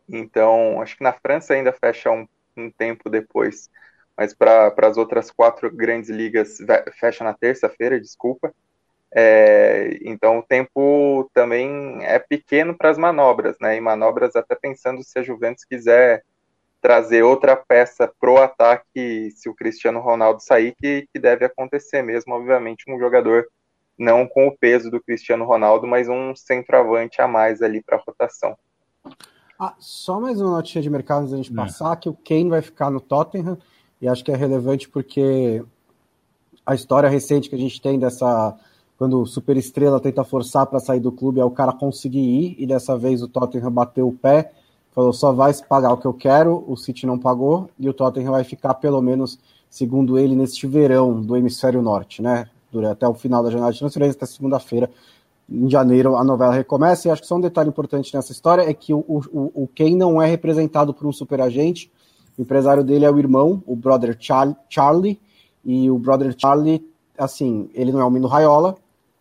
[0.09, 2.26] então acho que na França ainda fecha um,
[2.57, 3.70] um tempo depois,
[4.18, 6.59] mas para as outras quatro grandes ligas
[6.98, 8.52] fecha na terça-feira, desculpa.
[9.14, 13.76] É, então o tempo também é pequeno para as manobras, né?
[13.76, 16.24] E manobras até pensando se a Juventus quiser
[16.81, 22.35] trazer outra peça pro ataque, se o Cristiano Ronaldo sair, que, que deve acontecer mesmo,
[22.35, 23.46] obviamente, um jogador
[23.96, 28.57] não com o peso do Cristiano Ronaldo, mas um centroavante a mais ali para rotação.
[29.59, 31.57] Ah, só mais uma notícia de mercado antes da gente é.
[31.57, 33.59] passar, que o Kane vai ficar no Tottenham,
[34.00, 35.62] e acho que é relevante porque
[36.64, 38.56] a história recente que a gente tem dessa
[38.98, 42.56] quando o Super Estrela tenta forçar para sair do clube, é o cara conseguir ir,
[42.58, 44.50] e dessa vez o Tottenham bateu o pé,
[44.92, 48.32] falou só vai pagar o que eu quero, o City não pagou, e o Tottenham
[48.32, 49.38] vai ficar pelo menos,
[49.70, 52.50] segundo ele, neste verão do hemisfério norte, né?
[52.72, 54.90] Durante, até o final da janela de transferência, até segunda-feira,
[55.48, 58.74] em janeiro, a novela recomeça, e acho que só um detalhe importante nessa história é
[58.74, 61.88] que o, o, o não é representado por um superagente,
[62.38, 65.20] o empresário dele é o irmão, o brother Char Charlie,
[65.64, 66.87] e o brother Charlie,
[67.18, 68.77] assim, ele não é o Mino Raiola,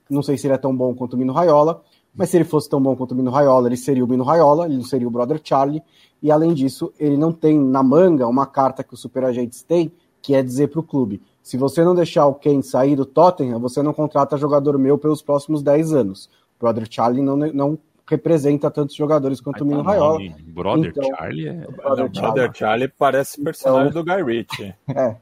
[0.10, 1.82] não sei se ele é tão bom quanto o Mino Raiola,
[2.14, 4.66] mas se ele fosse tão bom quanto o Mino Raiola, ele seria o Mino Raiola,
[4.66, 5.84] ele não seria o Brother Charlie.
[6.22, 10.34] E além disso, ele não tem na manga uma carta que os superagentes têm, que
[10.34, 13.84] é dizer para o clube: se você não deixar o Ken sair do Tottenham, você
[13.84, 16.30] não contrata jogador meu pelos próximos 10 anos.
[16.58, 20.20] O Brother Charlie não, não representa tantos jogadores quanto o Mino tá Raiola.
[20.48, 21.54] Brother então, Charlie é.
[21.54, 22.22] Brother, não, Charlie.
[22.22, 24.74] Brother Charlie parece personagem então, do Guy Ritchie.
[24.96, 25.16] É,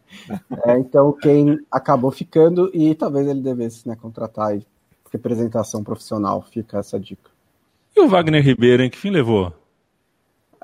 [0.65, 4.57] é, então quem acabou ficando e talvez ele devesse né, contratar
[5.11, 7.29] representação profissional, fica essa dica.
[7.95, 9.53] E o Wagner Ribeiro, em que fim levou?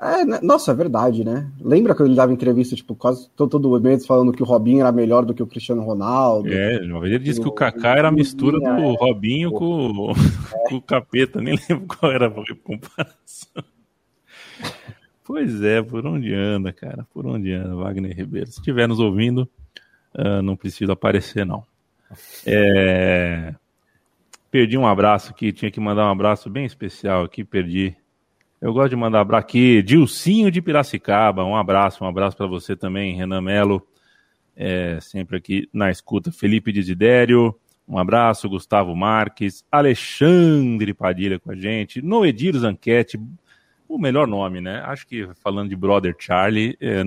[0.02, 0.40] É, né?
[0.42, 1.48] nossa, é verdade, né?
[1.60, 4.90] Lembra quando ele dava entrevista, tipo, quase todo, todo mês falando que o Robinho era
[4.90, 6.52] melhor do que o Cristiano Ronaldo?
[6.52, 8.96] É, uma vez ele disse que o Kaká era a mistura do é.
[8.96, 10.58] Robinho com, é.
[10.68, 12.30] com o Capeta, nem lembro qual era a
[12.64, 13.64] comparação.
[15.22, 17.06] Pois é, por onde anda, cara?
[17.14, 18.48] Por onde anda, Wagner Ribeiro?
[18.48, 19.48] Se estiver nos ouvindo,
[20.16, 21.62] uh, não precisa aparecer, não.
[22.44, 23.54] É...
[24.50, 27.96] Perdi um abraço aqui, tinha que mandar um abraço bem especial aqui, perdi
[28.62, 32.76] eu gosto de mandar abraço aqui, Dilcinho de Piracicaba, um abraço, um abraço para você
[32.76, 33.84] também, Renan Melo,
[34.54, 41.56] é, sempre aqui na escuta, Felipe Desidério, um abraço, Gustavo Marques, Alexandre Padilha com a
[41.56, 43.20] gente, Noedir Zanquete,
[43.88, 44.80] o melhor nome, né?
[44.86, 47.02] Acho que falando de Brother Charlie, é,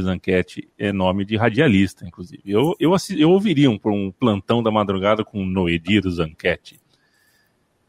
[0.00, 2.42] Zanquete é nome de radialista, inclusive.
[2.46, 6.79] Eu, eu, eu ouviria um, um plantão da madrugada com Noedir Zanquete.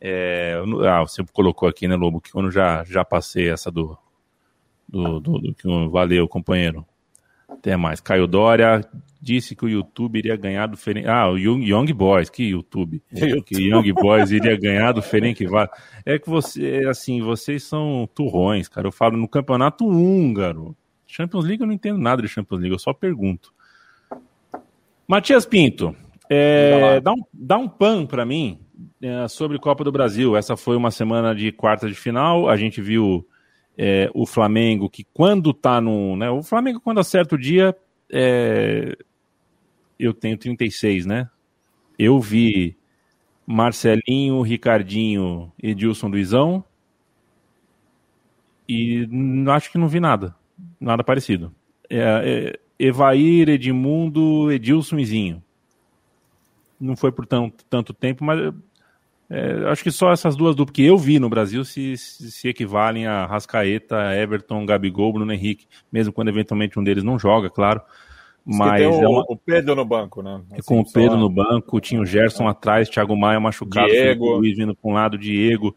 [0.04, 0.56] É,
[0.90, 3.96] ah, você colocou aqui, né, Lobo, que quando já, já passei essa do,
[4.90, 6.84] do, do, do que valeu, companheiro.
[7.48, 8.02] Até mais.
[8.02, 8.84] Caio Dória
[9.22, 11.08] disse que o YouTube iria ganhar do Ferenc.
[11.08, 13.04] Ah, o Young, Young Boys, que YouTube.
[13.46, 15.46] que Young Boys iria ganhar do Ferenc.
[16.04, 18.88] É que você, assim, vocês são turrões, cara.
[18.88, 20.76] Eu falo no campeonato húngaro.
[21.06, 23.54] Champions League eu não entendo nada de Champions League, eu só pergunto.
[25.08, 25.94] Matias Pinto,
[26.30, 28.58] é, dá, um, dá um pan para mim
[29.02, 30.36] é, sobre Copa do Brasil.
[30.36, 32.50] Essa foi uma semana de quarta de final.
[32.50, 33.28] A gente viu
[33.78, 36.16] é, o Flamengo que quando tá no.
[36.16, 37.76] Né, o Flamengo, quando acerta o dia,
[38.12, 38.98] é,
[40.00, 41.30] eu tenho 36, né?
[41.98, 42.76] Eu vi
[43.46, 46.64] Marcelinho, Ricardinho, Edilson Luizão.
[48.68, 49.08] E
[49.50, 50.36] acho que não vi nada.
[50.80, 51.54] Nada parecido.
[51.90, 55.44] É, é, Evair, Edmundo, Edilson e Zinho.
[56.80, 58.54] Não foi por tão, tanto tempo, mas
[59.34, 63.08] é, acho que só essas duas duplas que eu vi no Brasil se, se equivalem
[63.08, 67.82] a Rascaeta, Everton, Gabigol, Bruno Henrique, mesmo quando eventualmente um deles não joga, claro.
[68.46, 69.24] Mas o, é uma...
[69.30, 70.42] o, Pedro no banco, né?
[70.52, 71.18] Assim, com o Pedro só...
[71.18, 74.34] no banco, tinha o Gerson atrás, Thiago Maia machucado, Diego.
[74.36, 75.74] Luiz vindo para um lado, Diego.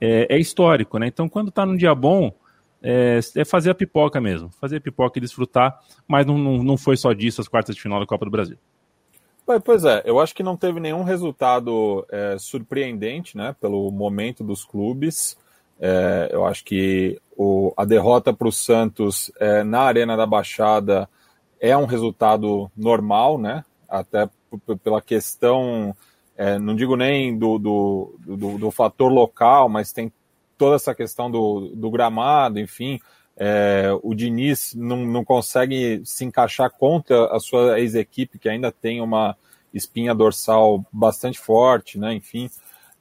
[0.00, 1.06] É, é, histórico, né?
[1.06, 2.32] Então, quando tá num dia bom,
[2.82, 6.76] é, é, fazer a pipoca mesmo, fazer a pipoca e desfrutar, mas não, não, não
[6.76, 8.56] foi só disso as quartas de final da Copa do Brasil.
[9.64, 14.62] Pois é, eu acho que não teve nenhum resultado é, surpreendente, né, pelo momento dos
[14.62, 15.38] clubes.
[15.80, 21.08] É, eu acho que o, a derrota para o Santos é, na Arena da Baixada
[21.58, 24.28] é um resultado normal, né, até
[24.84, 25.96] pela questão,
[26.36, 30.12] é, não digo nem do, do, do, do, fator local, mas tem
[30.58, 33.00] toda essa questão do, do gramado, enfim.
[33.40, 39.00] É, o Diniz não, não consegue se encaixar contra a sua ex-equipe, que ainda tem
[39.00, 39.36] uma
[39.72, 42.14] espinha dorsal bastante forte, né?
[42.14, 42.50] Enfim.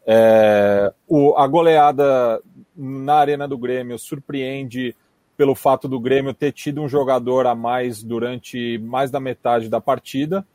[0.06, 2.42] É, o, a goleada
[2.76, 4.96] na Arena do Grêmio surpreende
[5.36, 9.82] pelo fato do Grêmio ter tido um jogador a mais durante mais da metade da
[9.82, 10.46] partida,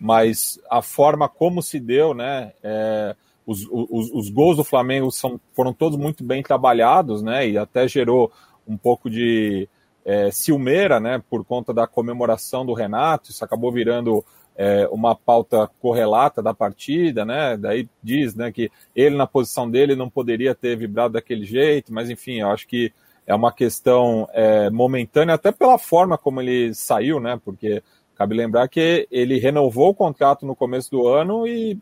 [0.00, 2.52] mas a forma como se deu, né?
[2.62, 3.16] É,
[3.46, 7.48] os, os, os, gols do Flamengo são, foram todos muito bem trabalhados, né?
[7.48, 8.32] E até gerou
[8.66, 9.68] um pouco de
[10.04, 11.22] é, ciumeira, né?
[11.30, 14.24] Por conta da comemoração do Renato, isso acabou virando
[14.56, 17.56] é, uma pauta correlata da partida, né?
[17.56, 22.10] Daí diz, né, que ele na posição dele não poderia ter vibrado daquele jeito, mas
[22.10, 22.92] enfim, eu acho que
[23.26, 27.40] é uma questão é, momentânea, até pela forma como ele saiu, né?
[27.44, 27.82] Porque
[28.14, 31.78] cabe lembrar que ele renovou o contrato no começo do ano e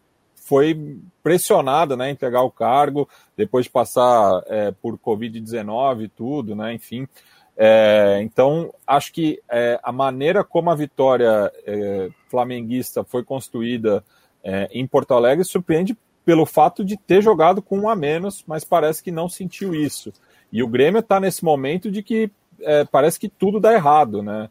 [0.53, 6.55] foi pressionado né, a entregar o cargo, depois de passar é, por Covid-19 e tudo,
[6.55, 7.09] né, enfim.
[7.57, 14.05] É, então, acho que é, a maneira como a vitória é, flamenguista foi construída
[14.45, 18.63] é, em Porto Alegre surpreende pelo fato de ter jogado com um a menos, mas
[18.63, 20.13] parece que não sentiu isso.
[20.53, 24.51] E o Grêmio está nesse momento de que é, parece que tudo dá errado, né?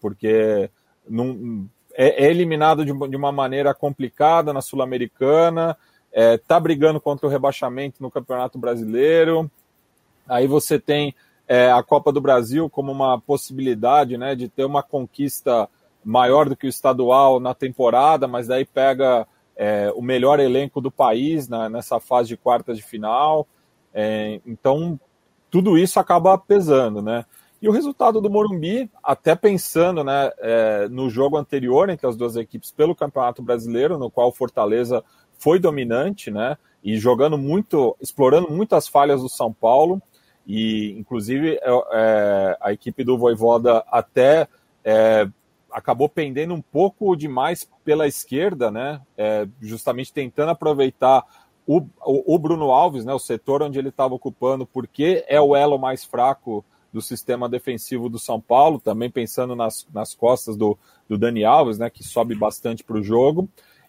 [0.00, 0.70] Porque
[1.06, 5.76] não, é, é, eliminado de, de, uma maneira complicada na Sul-Americana,
[6.12, 9.50] está é, brigando contra o rebaixamento no Campeonato Brasileiro.
[10.28, 11.14] Aí você tem
[11.48, 15.68] é, a Copa do Brasil como uma possibilidade né, de ter uma conquista
[16.04, 20.90] maior do que o estadual na temporada, mas daí pega é, o melhor elenco do
[20.90, 23.46] país né, nessa fase de quartas de final.
[23.92, 25.00] É, então,
[25.50, 27.24] tudo isso acaba pesando, né?
[27.60, 32.36] E o resultado do Morumbi, até pensando né, é, no jogo anterior entre as duas
[32.36, 35.02] equipes pelo Campeonato Brasileiro, no qual o Fortaleza
[35.38, 36.56] foi dominante, né?
[36.84, 40.00] E jogando muito, explorando muitas falhas do São Paulo.
[40.46, 44.46] E, inclusive, é, é a equipe do Voivoda até
[44.84, 45.28] é,
[45.70, 49.00] acabou pendendo um pouco demais pela esquerda, né?
[49.16, 51.24] É, justamente tentando aproveitar
[51.66, 53.12] o, o, o, Bruno Alves, né?
[53.12, 56.64] O setor onde ele estava ocupando, porque é o elo mais fraco
[56.96, 61.78] do sistema defensivo do São Paulo, também pensando nas, nas costas do, do Dani Alves,
[61.78, 63.46] né, que sobe bastante para o jogo.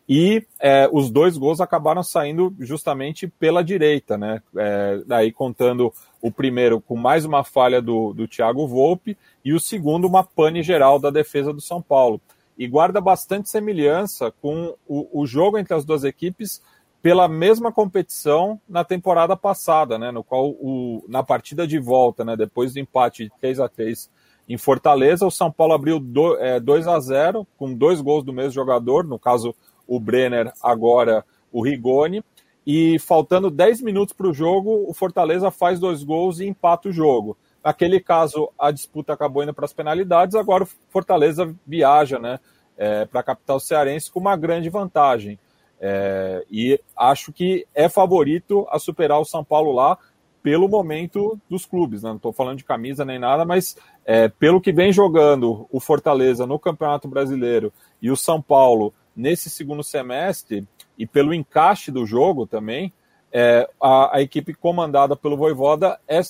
[0.10, 4.42] E é, os dois gols acabaram saindo justamente pela direita, né?
[4.58, 9.60] É, daí contando o primeiro com mais uma falha do, do Thiago Volpe e o
[9.60, 12.20] segundo uma pane geral da defesa do São Paulo.
[12.58, 16.62] E guarda bastante semelhança com o, o jogo entre as duas equipes
[17.08, 20.12] pela mesma competição na temporada passada, né?
[20.12, 22.36] No qual o, na partida de volta, né?
[22.36, 24.12] Depois do empate de 3 a 3
[24.46, 28.34] em Fortaleza, o São Paulo abriu do, é, 2 a 0 com dois gols do
[28.34, 29.56] mesmo jogador, no caso
[29.88, 32.22] o Brenner, agora o Rigoni.
[32.66, 36.92] E faltando 10 minutos para o jogo, o Fortaleza faz dois gols e empata o
[36.92, 37.38] jogo.
[37.64, 42.38] Naquele caso, a disputa acabou indo para as penalidades, agora o Fortaleza viaja né,
[42.76, 45.40] é, para a capital cearense com uma grande vantagem.
[45.80, 49.98] É, e acho que é favorito a superar o São Paulo lá
[50.42, 52.04] pelo momento dos clubes.
[52.04, 52.10] Né?
[52.10, 56.46] Não estou falando de camisa nem nada, mas é, pelo que vem jogando o Fortaleza
[56.48, 62.46] no Campeonato Brasileiro e o São Paulo nesse segundo semestre, e pelo encaixe do jogo
[62.46, 62.94] também,
[63.32, 66.22] é, a, a, equipe comandada pelo Voivoda é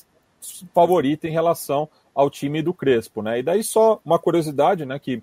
[0.74, 3.22] favorita em relação ao time do Crespo.
[3.22, 3.40] Né?
[3.40, 5.22] E daí só uma curiosidade, né, que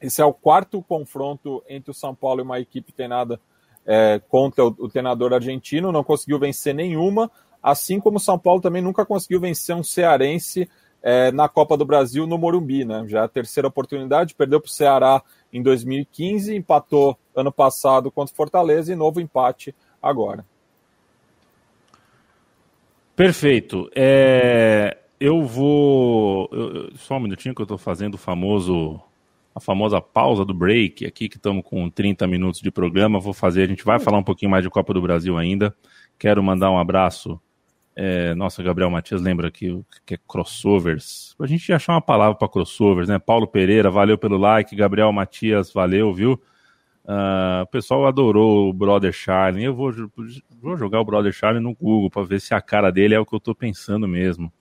[0.00, 3.40] esse é o quarto confronto entre o São Paulo e uma equipe treinada
[3.86, 7.30] é, contra o, o treinador argentino, não conseguiu vencer nenhuma,
[7.62, 10.68] assim como o São Paulo também nunca conseguiu vencer um cearense
[11.02, 13.04] é, na Copa do Brasil no Morumbi, né?
[13.06, 18.32] Já é a terceira oportunidade, perdeu para o Ceará em 2015, empatou ano passado contra
[18.32, 20.44] o Fortaleza e novo empate agora.
[23.14, 23.90] Perfeito.
[23.96, 26.48] É, eu vou.
[26.52, 29.00] Eu, só um minutinho que eu estou fazendo o famoso.
[29.58, 33.18] A famosa pausa do break aqui, que estamos com 30 minutos de programa.
[33.18, 35.74] Vou fazer, a gente vai falar um pouquinho mais de Copa do Brasil ainda.
[36.18, 37.40] Quero mandar um abraço
[38.00, 41.34] é, nossa, Gabriel Matias lembra que, que é crossovers.
[41.36, 43.18] A gente achar uma palavra para crossovers, né?
[43.18, 44.76] Paulo Pereira, valeu pelo like.
[44.76, 46.40] Gabriel Matias, valeu, viu?
[47.04, 49.64] Uh, o pessoal adorou o Brother Charlie.
[49.64, 49.92] Eu vou,
[50.60, 53.26] vou jogar o Brother Charlie no Google para ver se a cara dele é o
[53.26, 54.52] que eu estou pensando mesmo.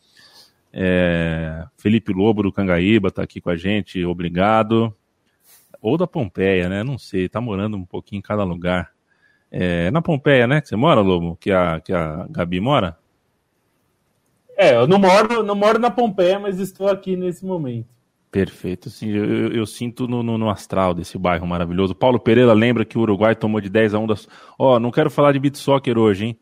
[0.79, 4.95] É, Felipe Lobo do Cangaíba está aqui com a gente, obrigado.
[5.81, 6.83] Ou da Pompeia, né?
[6.83, 8.91] Não sei, tá morando um pouquinho em cada lugar.
[9.49, 10.61] É, na Pompeia, né?
[10.61, 11.35] Que você mora, Lobo?
[11.37, 12.95] Que a, que a Gabi mora?
[14.55, 17.87] É, eu não moro, não moro na Pompeia, mas estou aqui nesse momento.
[18.29, 21.95] Perfeito, sim, eu, eu, eu sinto no, no, no, astral desse bairro maravilhoso.
[21.95, 24.27] Paulo Pereira lembra que o Uruguai tomou de 10 a 1 das.
[24.59, 26.39] Ó, oh, não quero falar de beat soccer hoje, hein?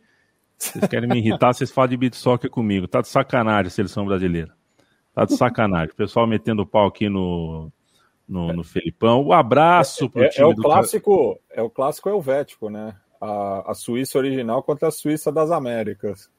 [0.58, 2.88] Vocês querem me irritar, vocês falam de beat soccer comigo.
[2.88, 4.54] Tá de sacanagem a seleção brasileira.
[5.14, 5.92] Tá de sacanagem.
[5.92, 7.72] O pessoal metendo pau aqui no,
[8.28, 9.22] no, no Felipão.
[9.22, 12.96] O um abraço pro é, time é o do clássico, É o clássico helvético, né?
[13.20, 16.30] A, a Suíça original contra a Suíça das Américas.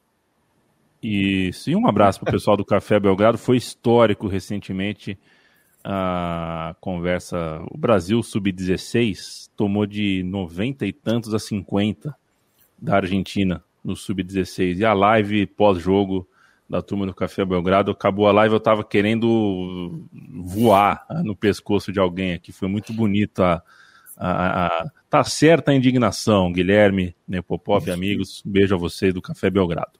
[1.01, 1.69] Isso.
[1.69, 3.37] E um abraço para o pessoal do Café Belgrado.
[3.37, 5.17] Foi histórico recentemente
[5.83, 7.61] a conversa.
[7.71, 12.15] O Brasil Sub-16 tomou de 90 e tantos a 50
[12.79, 14.79] da Argentina no Sub-16.
[14.79, 16.27] E a live pós-jogo
[16.69, 20.05] da turma do Café Belgrado, acabou a live, eu estava querendo
[20.43, 22.51] voar no pescoço de alguém aqui.
[22.51, 23.63] Foi muito bonito a,
[24.17, 28.43] a, a, tá certa a indignação, Guilherme, Nepopop, amigos.
[28.45, 29.97] Um beijo a vocês do Café Belgrado.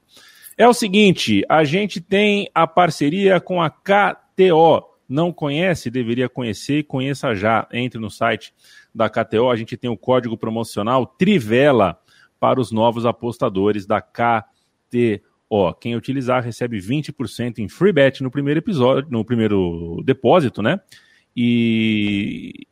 [0.58, 4.84] É o seguinte, a gente tem a parceria com a KTO.
[5.08, 5.90] Não conhece?
[5.90, 6.82] Deveria conhecer.
[6.82, 7.66] Conheça já.
[7.72, 8.52] Entre no site
[8.94, 9.48] da KTO.
[9.48, 11.98] A gente tem o código promocional Trivela
[12.38, 15.74] para os novos apostadores da KTO.
[15.80, 20.80] Quem utilizar recebe 20% em free bet no primeiro episódio, no primeiro depósito, né?
[21.36, 22.66] E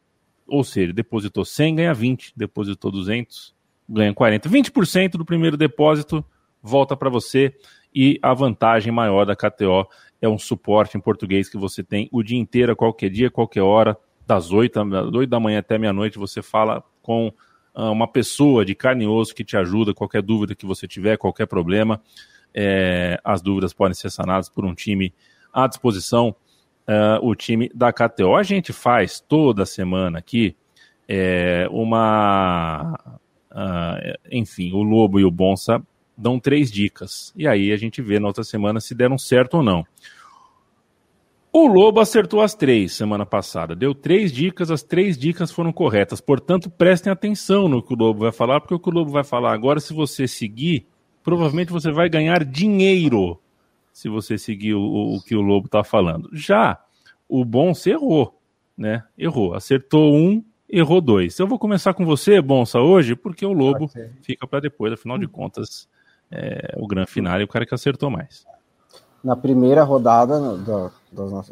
[0.46, 3.54] ou seja, depositou 100 ganha 20, depositou 200
[3.88, 4.48] ganha 40.
[4.48, 6.24] 20% do primeiro depósito
[6.62, 7.54] volta para você
[7.94, 9.86] e a vantagem maior da KTO
[10.20, 13.96] é um suporte em português que você tem o dia inteiro, qualquer dia, qualquer hora,
[14.26, 17.32] das 8, das 8 da manhã até meia-noite, você fala com
[17.76, 21.46] uma pessoa de carne e osso que te ajuda, qualquer dúvida que você tiver, qualquer
[21.46, 22.00] problema,
[22.54, 25.12] é, as dúvidas podem ser sanadas por um time
[25.52, 26.34] à disposição,
[26.88, 28.34] uh, o time da KTO.
[28.34, 30.56] A gente faz toda semana aqui
[31.08, 32.98] é, uma.
[33.50, 35.82] Uh, enfim, o Lobo e o Bonsa
[36.16, 37.32] dão três dicas.
[37.36, 39.84] E aí a gente vê na outra semana se deram certo ou não.
[41.58, 43.74] O Lobo acertou as três semana passada.
[43.74, 46.20] Deu três dicas, as três dicas foram corretas.
[46.20, 49.24] Portanto, prestem atenção no que o Lobo vai falar, porque o que o Lobo vai
[49.24, 50.86] falar agora, se você seguir,
[51.24, 53.40] provavelmente você vai ganhar dinheiro
[53.90, 56.28] se você seguir o, o que o Lobo está falando.
[56.30, 56.78] Já
[57.26, 58.38] o Bonsa errou,
[58.76, 59.02] né?
[59.16, 59.54] Errou.
[59.54, 61.38] Acertou um, errou dois.
[61.38, 63.90] Eu vou começar com você, Bonsa, hoje, porque o Lobo
[64.20, 65.88] fica para depois, afinal de contas,
[66.30, 68.44] é, o grande final e o cara que acertou mais.
[69.22, 70.40] Na primeira rodada,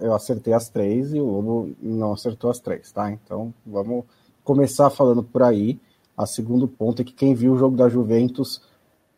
[0.00, 3.10] eu acertei as três e o Lobo não acertou as três, tá?
[3.10, 4.04] Então vamos
[4.44, 5.78] começar falando por aí.
[6.16, 8.62] A segundo ponto é que quem viu o jogo da Juventus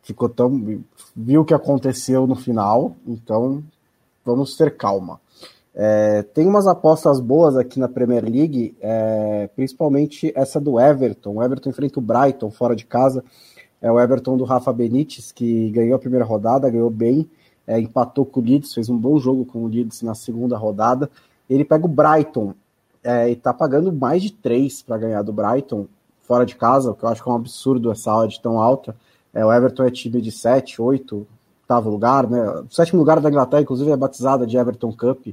[0.03, 0.82] ficou tão.
[1.14, 3.62] viu o que aconteceu no final, então
[4.24, 5.20] vamos ter calma.
[5.74, 11.34] É, tem umas apostas boas aqui na Premier League, é, principalmente essa do Everton.
[11.34, 13.22] O Everton enfrenta o Brighton fora de casa.
[13.82, 17.28] É o Everton do Rafa Benítez, que ganhou a primeira rodada, ganhou bem,
[17.66, 21.10] é, empatou com o Leeds, fez um bom jogo com o Leeds na segunda rodada.
[21.48, 22.54] Ele pega o Brighton
[23.02, 25.86] é, e está pagando mais de 3 para ganhar do Brighton
[26.22, 28.96] fora de casa, o que eu acho que é um absurdo essa odd tão alta.
[29.32, 31.26] É, o Everton é time de 7, 8,
[31.62, 32.48] oitavo lugar, né?
[32.60, 35.26] O sétimo lugar da Inglaterra, inclusive, é batizada de Everton Cup.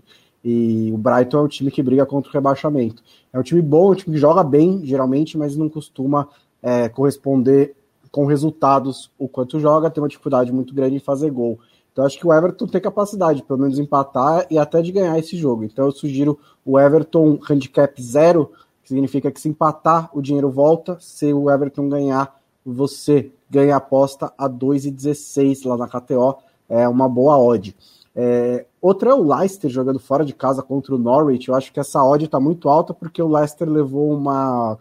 [0.44, 3.02] E o Brighton é um time que briga contra o rebaixamento.
[3.32, 6.28] É um time bom, um time que joga bem, geralmente, mas não costuma
[6.62, 7.76] é, corresponder
[8.12, 11.60] com resultados o quanto joga, tem uma dificuldade muito grande em fazer gol.
[11.94, 15.38] Então acho que o Everton tem capacidade, pelo menos, empatar e até de ganhar esse
[15.38, 15.64] jogo.
[15.64, 20.98] Então eu sugiro o Everton handicap zero, que significa que se empatar, o dinheiro volta.
[21.00, 22.36] Se o Everton ganhar,
[22.66, 26.38] você ganha a aposta a 2,16 lá na KTO.
[26.68, 27.76] É uma boa odd.
[28.16, 31.48] É, outra é o Leicester jogando fora de casa contra o Norwich.
[31.48, 34.80] Eu acho que essa odd está muito alta porque o Leicester levou uma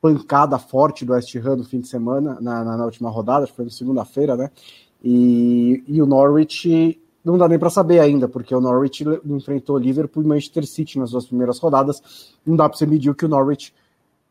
[0.00, 3.52] pancada forte do West Ham no fim de semana, na, na, na última rodada, acho
[3.52, 4.50] que foi na segunda-feira, né?
[5.02, 10.22] E, e o Norwich não dá nem para saber ainda, porque o Norwich enfrentou Liverpool
[10.22, 12.34] e Manchester City nas duas primeiras rodadas.
[12.44, 13.72] Não dá para você medir o que o Norwich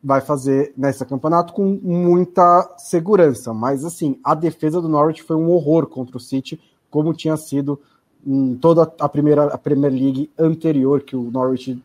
[0.04, 3.54] vai fazer nesse campeonato com muita segurança.
[3.54, 6.60] Mas assim, a defesa do Norwich foi um horror contra o City,
[6.90, 7.80] como tinha sido
[8.26, 11.82] em toda a primeira a Premier League anterior que o Norwich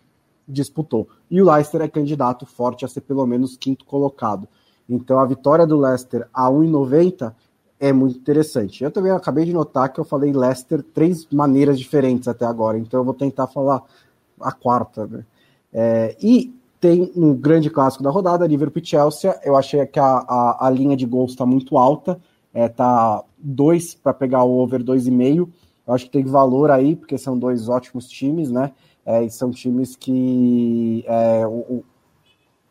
[0.46, 1.08] disputou.
[1.30, 4.48] E o Leicester é candidato forte a ser pelo menos quinto colocado.
[4.88, 7.32] Então a vitória do Leicester a 1,90
[7.78, 8.82] é muito interessante.
[8.82, 13.00] Eu também acabei de notar que eu falei Leicester três maneiras diferentes até agora, então
[13.00, 13.82] eu vou tentar falar
[14.40, 15.06] a quarta.
[15.06, 15.24] Né?
[15.72, 19.38] É, e tem um grande clássico da rodada, Liverpool e Chelsea.
[19.42, 22.18] Eu achei que a, a, a linha de gols está muito alta,
[22.52, 25.48] é, tá 2 para pegar o over 2,5.
[25.86, 28.72] Eu acho que tem valor aí, porque são dois ótimos times, né?
[29.04, 31.84] É, e são times que é, o,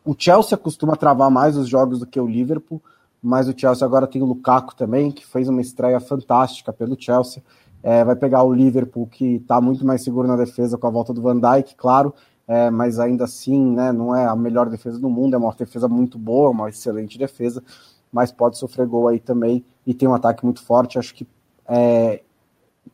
[0.04, 2.80] o Chelsea costuma travar mais os jogos do que o Liverpool,
[3.22, 7.42] mas o Chelsea agora tem o Lukaku também, que fez uma estreia fantástica pelo Chelsea.
[7.82, 11.12] É, vai pegar o Liverpool, que está muito mais seguro na defesa com a volta
[11.12, 12.12] do Van Dijk, claro,
[12.48, 15.88] é, mas ainda assim né, não é a melhor defesa do mundo, é uma defesa
[15.88, 17.62] muito boa, uma excelente defesa,
[18.12, 20.98] mas pode sofrer gol aí também e tem um ataque muito forte.
[20.98, 21.26] Acho que
[21.68, 22.22] é,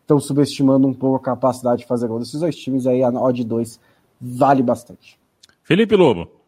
[0.00, 3.44] estão subestimando um pouco a capacidade de fazer gol desses dois times, aí a odd
[3.44, 3.80] 2
[4.20, 5.18] vale bastante.
[5.62, 6.41] Felipe Lobo.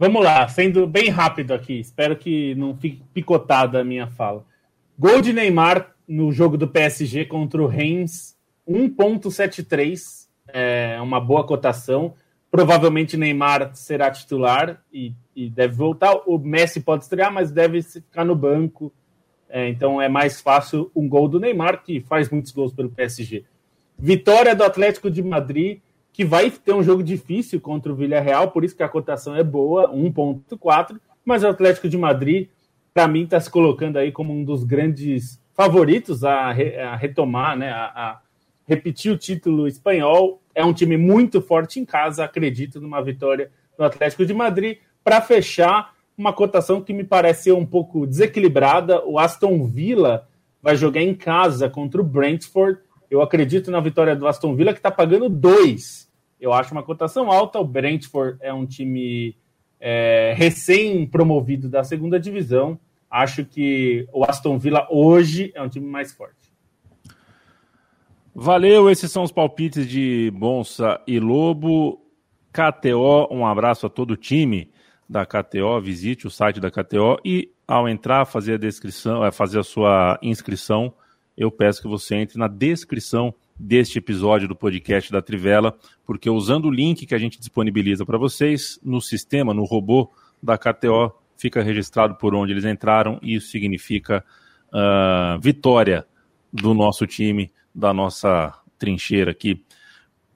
[0.00, 4.46] Vamos lá, sendo bem rápido aqui, espero que não fique picotada a minha fala.
[4.96, 8.38] Gol de Neymar no jogo do PSG contra o Reims,
[8.68, 9.98] 1.73,
[10.46, 12.14] é uma boa cotação.
[12.48, 16.14] Provavelmente Neymar será titular e, e, deve voltar.
[16.26, 18.92] O Messi pode estrear, mas deve ficar no banco.
[19.48, 23.44] É, então é mais fácil um gol do Neymar, que faz muitos gols pelo PSG.
[23.98, 25.80] Vitória do Atlético de Madrid,
[26.18, 29.44] que vai ter um jogo difícil contra o Villarreal, por isso que a cotação é
[29.44, 32.48] boa, 1.4, mas o Atlético de Madrid,
[32.92, 37.56] para mim, está se colocando aí como um dos grandes favoritos a, re, a retomar,
[37.56, 38.20] né, a, a
[38.66, 40.42] repetir o título espanhol.
[40.52, 44.78] É um time muito forte em casa, acredito numa vitória do Atlético de Madrid.
[45.04, 49.06] Para fechar, uma cotação que me pareceu um pouco desequilibrada.
[49.06, 50.26] O Aston Villa
[50.60, 52.80] vai jogar em casa contra o Brentford.
[53.08, 56.07] Eu acredito na vitória do Aston Villa, que está pagando dois.
[56.40, 57.58] Eu acho uma cotação alta.
[57.58, 59.36] O Brentford é um time
[59.80, 62.78] é, recém-promovido da segunda divisão.
[63.10, 66.52] Acho que o Aston Villa hoje é um time mais forte.
[68.34, 72.00] Valeu, esses são os palpites de Bonsa e Lobo.
[72.52, 74.70] KTO, um abraço a todo o time
[75.08, 79.58] da KTO, visite o site da KTO e ao entrar, fazer a descrição, é, fazer
[79.58, 80.92] a sua inscrição,
[81.38, 86.66] eu peço que você entre na descrição deste episódio do podcast da Trivela, porque usando
[86.66, 90.10] o link que a gente disponibiliza para vocês no sistema, no robô
[90.42, 94.24] da KTO, fica registrado por onde eles entraram e isso significa
[94.68, 96.04] uh, vitória
[96.52, 99.62] do nosso time, da nossa trincheira aqui,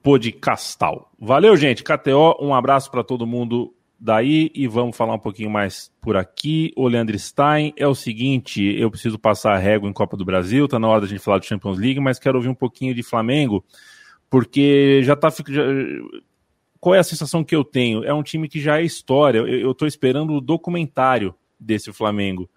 [0.01, 1.11] podcastal.
[1.19, 1.83] Valeu, gente.
[1.83, 3.73] KTO, um abraço para todo mundo
[4.03, 6.73] daí e vamos falar um pouquinho mais por aqui.
[6.75, 10.67] O Leandro Stein é o seguinte: eu preciso passar a régua em Copa do Brasil,
[10.67, 13.01] tá na hora da gente falar de Champions League, mas quero ouvir um pouquinho de
[13.01, 13.63] Flamengo,
[14.29, 15.29] porque já tá.
[15.47, 15.63] Já,
[16.81, 18.03] qual é a sensação que eu tenho?
[18.03, 19.39] É um time que já é história.
[19.39, 22.49] Eu, eu tô esperando o documentário desse Flamengo.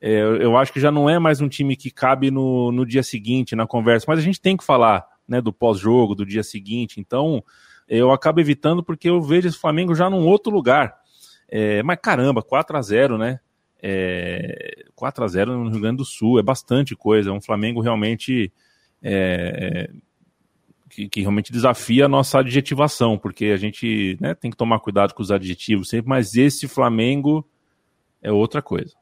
[0.00, 3.02] é, eu acho que já não é mais um time que cabe no, no dia
[3.02, 6.98] seguinte, na conversa, mas a gente tem que falar né, do pós-jogo, do dia seguinte,
[6.98, 7.44] então
[7.88, 10.94] eu acabo evitando porque eu vejo esse Flamengo já num outro lugar.
[11.48, 13.40] É, mas caramba, 4 a 0 né?
[13.82, 17.82] É, 4 a 0 no Rio Grande do Sul, é bastante coisa, é um Flamengo
[17.82, 18.50] realmente
[19.02, 19.90] é,
[20.88, 25.12] que, que, realmente desafia a nossa adjetivação, porque a gente né, tem que tomar cuidado
[25.12, 27.46] com os adjetivos sempre, mas esse Flamengo
[28.22, 28.94] é outra coisa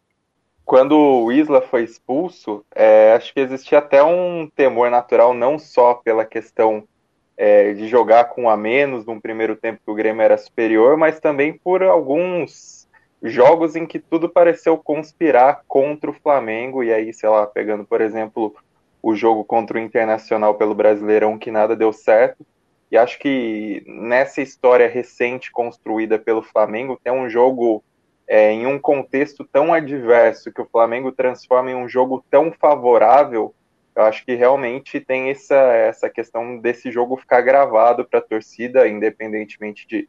[0.65, 5.93] quando o Isla foi expulso, é, acho que existia até um temor natural, não só
[5.93, 6.89] pela questão
[7.37, 11.21] é, de jogar com a menos num primeiro tempo que o Grêmio era superior, mas
[11.21, 12.89] também por alguns
[13.23, 18.01] jogos em que tudo pareceu conspirar contra o Flamengo, e aí, sei lá, pegando, por
[18.01, 18.55] exemplo,
[19.03, 22.45] o jogo contra o Internacional pelo Brasileirão, que nada deu certo.
[22.91, 27.83] E acho que nessa história recente construída pelo Flamengo, tem um jogo
[28.29, 33.55] é, em um contexto tão adverso que o Flamengo transforma em um jogo tão favorável,
[33.95, 38.89] eu acho que realmente tem essa, essa questão desse jogo ficar gravado para a torcida,
[38.89, 40.09] independentemente de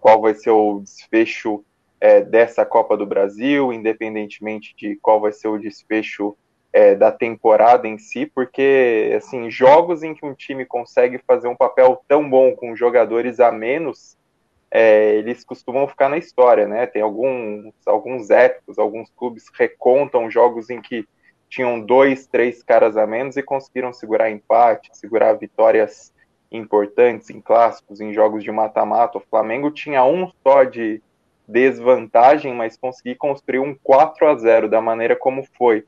[0.00, 1.64] qual vai ser o desfecho
[2.00, 6.36] é, dessa Copa do Brasil, independentemente de qual vai ser o desfecho
[6.72, 11.56] é, da temporada em si, porque assim jogos em que um time consegue fazer um
[11.56, 14.16] papel tão bom com jogadores a menos
[14.70, 16.84] é, eles costumam ficar na história, né?
[16.84, 21.06] Tem alguns, alguns épicos, alguns clubes recontam jogos em que
[21.54, 26.12] tinham dois, três caras a menos e conseguiram segurar empate, segurar vitórias
[26.50, 29.18] importantes em clássicos, em jogos de mata-mata.
[29.18, 31.02] O Flamengo tinha um só de
[31.46, 35.84] desvantagem, mas conseguiu construir um 4 a 0 da maneira como foi,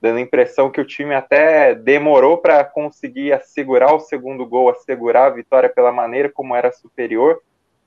[0.00, 5.26] dando a impressão que o time até demorou para conseguir assegurar o segundo gol, assegurar
[5.26, 7.40] a vitória pela maneira como era superior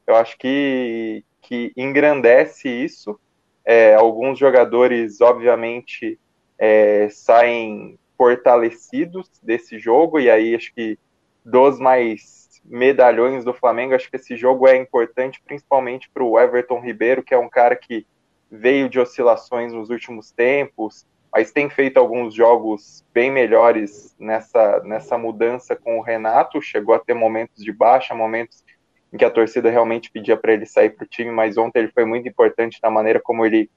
[0.05, 3.19] eu acho que, que engrandece isso.
[3.65, 6.19] É, alguns jogadores, obviamente,
[6.57, 10.97] é, saem fortalecidos desse jogo, e aí acho que
[11.43, 16.79] dos mais medalhões do Flamengo, acho que esse jogo é importante principalmente para o Everton
[16.79, 18.05] Ribeiro, que é um cara que
[18.49, 25.17] veio de oscilações nos últimos tempos, mas tem feito alguns jogos bem melhores nessa, nessa
[25.17, 28.63] mudança com o Renato, chegou a ter momentos de baixa, momentos
[29.11, 31.91] em que a torcida realmente pedia para ele sair para o time, mas ontem ele
[31.91, 33.69] foi muito importante na maneira como ele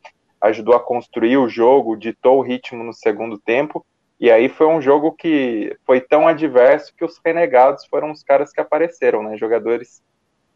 [0.46, 3.84] ajudou a construir o jogo, ditou o ritmo no segundo tempo,
[4.18, 8.50] e aí foi um jogo que foi tão adverso que os renegados foram os caras
[8.50, 9.36] que apareceram, né?
[9.36, 10.02] Jogadores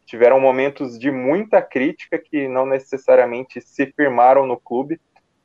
[0.05, 4.99] tiveram momentos de muita crítica que não necessariamente se firmaram no clube,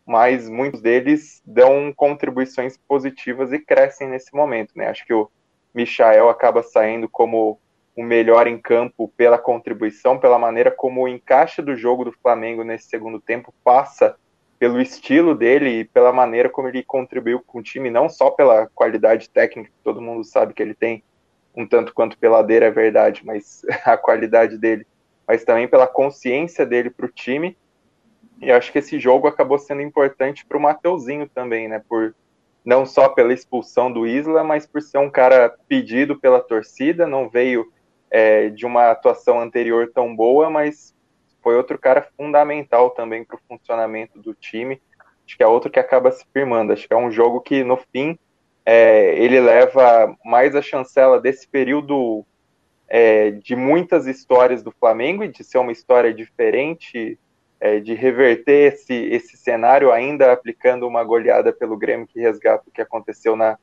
[0.07, 4.89] mas muitos deles dão contribuições positivas e crescem nesse momento, né?
[4.89, 5.31] Acho que o
[5.75, 7.61] Michael acaba saindo como
[7.95, 12.65] o melhor em campo pela contribuição, pela maneira como o encaixe do jogo do Flamengo
[12.65, 14.17] nesse segundo tempo passa
[14.59, 18.67] pelo estilo dele e pela maneira como ele contribuiu com o time, não só pela
[18.75, 21.03] qualidade técnica, que todo mundo sabe que ele tem,
[21.55, 24.87] um tanto quanto peladeira é verdade, mas a qualidade dele,
[25.27, 27.57] mas também pela consciência dele para o time.
[28.41, 31.83] E acho que esse jogo acabou sendo importante para o Mateuzinho também, né?
[31.89, 32.15] Por
[32.67, 37.29] não só pela expulsão do Isla, mas por ser um cara pedido pela torcida, não
[37.29, 37.73] veio
[38.11, 40.96] é, de uma atuação anterior tão boa, mas
[41.47, 44.83] foi outro cara fundamental também para o funcionamento do time.
[45.25, 46.73] Acho que é outro que acaba se firmando.
[46.73, 48.19] Acho que é um jogo que, no fim,
[48.65, 52.27] é, ele leva mais a chancela desse período
[52.89, 57.17] é, de muitas histórias do Flamengo e de ser uma história diferente,
[57.61, 62.73] é, de reverter esse, esse cenário, ainda aplicando uma goleada pelo Grêmio que resgata o
[62.73, 63.57] que aconteceu na,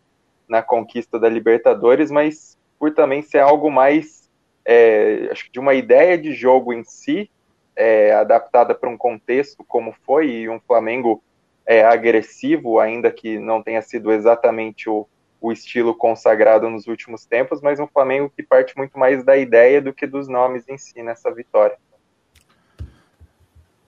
[0.48, 4.32] na conquista da Libertadores, mas por também ser algo mais
[4.64, 7.30] é, acho que de uma ideia de jogo em si,
[7.76, 11.24] é, adaptada para um contexto como foi, e um Flamengo
[11.66, 15.08] é, agressivo, ainda que não tenha sido exatamente o,
[15.42, 19.82] o estilo consagrado nos últimos tempos, mas um Flamengo que parte muito mais da ideia
[19.82, 21.78] do que dos nomes em si nessa vitória.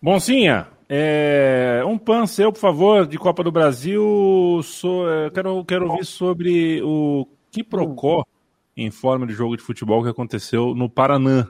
[0.01, 4.61] Bonzinha, é, um pan seu, por favor, de Copa do Brasil.
[4.63, 8.23] So, é, quero, quero ouvir sobre o Kiprocó
[8.77, 11.47] em forma de jogo de futebol que aconteceu no Paraná,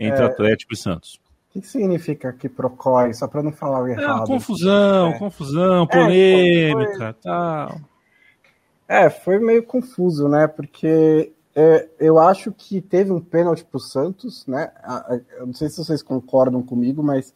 [0.00, 0.26] entre é...
[0.26, 1.20] Atlético e Santos.
[1.54, 3.12] O que significa que procói?
[3.12, 4.22] Só para não falar o é, errado.
[4.22, 5.18] É, confusão, é.
[5.18, 7.22] confusão, polêmica, foi...
[7.22, 7.80] tal.
[8.88, 10.46] É, foi meio confuso, né?
[10.46, 14.70] Porque é, eu acho que teve um pênalti para o Santos, né?
[15.38, 17.34] Eu não sei se vocês concordam comigo, mas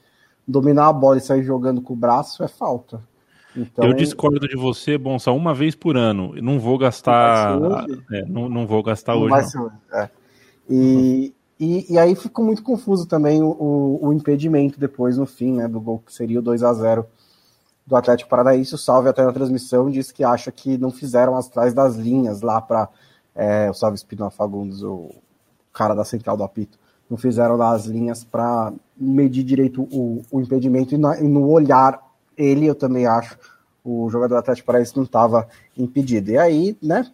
[0.49, 3.03] dominar a bola e sair jogando com o braço é falta.
[3.55, 6.35] Então, eu discordo de você, Bonsa, uma vez por ano.
[6.43, 7.59] Não vou gastar.
[7.59, 7.79] Não,
[8.13, 9.57] é, não, não, vou gastar não hoje.
[9.57, 9.73] Não.
[9.93, 10.11] É.
[10.69, 15.53] E, e, e, aí ficou muito confuso também o, o, o, impedimento depois no fim,
[15.53, 15.67] né?
[15.67, 17.07] Do gol que seria o 2 a 0
[17.87, 18.75] do Atlético Paranaense.
[18.75, 22.43] O Salve até na transmissão disse que acha que não fizeram as trás das linhas
[22.43, 22.89] lá para
[23.35, 25.11] é, o Salve Espinal Fagundes, o
[25.73, 26.79] cara da central do apito,
[27.09, 31.49] não fizeram lá as linhas para medir direito o, o impedimento e, na, e, no
[31.49, 32.03] olhar
[32.37, 33.39] ele, eu também acho,
[33.85, 36.31] o jogador do Atlético Paranaense não estava impedido.
[36.31, 37.07] E aí, né,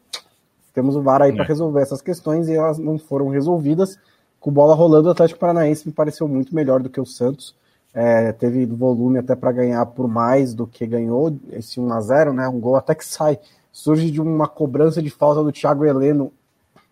[0.72, 1.48] temos o VAR aí para é.
[1.48, 3.98] resolver essas questões e elas não foram resolvidas.
[4.42, 7.54] Com bola rolando, o Atlético Paranaense me pareceu muito melhor do que o Santos
[7.94, 12.32] é, teve volume até para ganhar por mais do que ganhou, esse 1 a 0
[12.32, 12.48] né?
[12.48, 13.38] Um gol até que sai,
[13.70, 16.32] surge de uma cobrança de falta do Thiago Heleno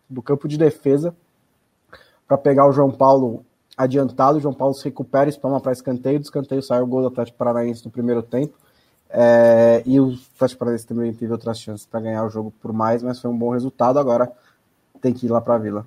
[0.09, 1.13] do campo de defesa
[2.25, 3.45] para pegar o João Paulo
[3.77, 4.39] adiantado.
[4.39, 6.21] O João Paulo se recupera, espalma para escanteio.
[6.21, 8.57] Do escanteio sai o gol do Atlético Paranaense no primeiro tempo.
[9.09, 13.03] É, e o Atlético Paranaense também teve outras chances para ganhar o jogo por mais,
[13.03, 13.99] mas foi um bom resultado.
[13.99, 14.31] Agora
[15.01, 15.85] tem que ir lá para a Vila.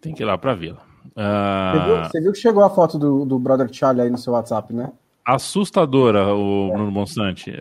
[0.00, 0.78] Tem que ir lá para a Vila.
[1.16, 1.72] Uh...
[1.72, 4.32] Você, viu, você, viu, que chegou a foto do, do Brother Charlie aí no seu
[4.32, 4.90] WhatsApp, né?
[5.24, 7.52] Assustadora, o Bruno Bonsante.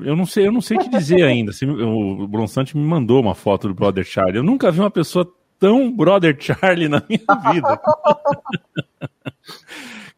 [0.00, 1.52] eu não sei, eu não sei o que dizer ainda.
[1.84, 4.36] O Bonsante me mandou uma foto do Brother Charlie.
[4.36, 5.26] Eu nunca vi uma pessoa
[5.58, 7.80] tão Brother Charlie na minha vida.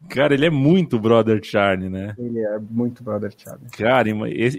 [0.09, 2.15] Cara, ele é muito Brother Charlie, né?
[2.17, 3.69] Ele é muito Brother Charlie.
[3.71, 4.09] Cara,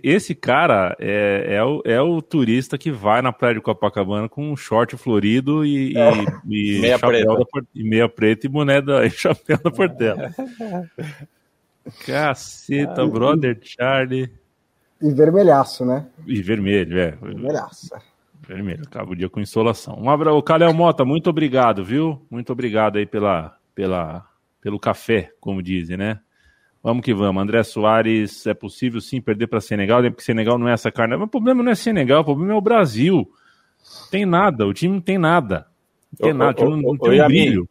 [0.03, 4.53] esse cara é, é, o, é o turista que vai na praia de Copacabana com
[4.53, 6.13] um short florido e, é.
[6.47, 7.35] e, e meia, preta.
[7.35, 7.45] Da,
[7.75, 10.31] e meia preta e boné da, e chapéu da Portela.
[12.07, 14.31] Caceta, Brother Charlie.
[15.03, 16.07] E vermelhaço, né?
[16.27, 17.11] E vermelho, é.
[17.13, 17.91] Vermelhaço.
[18.47, 19.99] Vermelho, acaba o dia com insolação.
[20.01, 22.25] Um abraço, Mota, muito obrigado, viu?
[22.31, 24.30] Muito obrigado aí pela, pela
[24.61, 26.21] pelo café, como dizem, né?
[26.83, 27.43] Vamos que vamos.
[27.43, 31.17] André Soares, é possível sim perder para Senegal, porque Senegal não é essa carne.
[31.17, 33.31] Mas o problema não é Senegal, o problema é o Brasil.
[34.11, 35.67] Tem nada, o time não tem nada.
[36.13, 37.69] Não tem nada, o time não, não tem um brilho.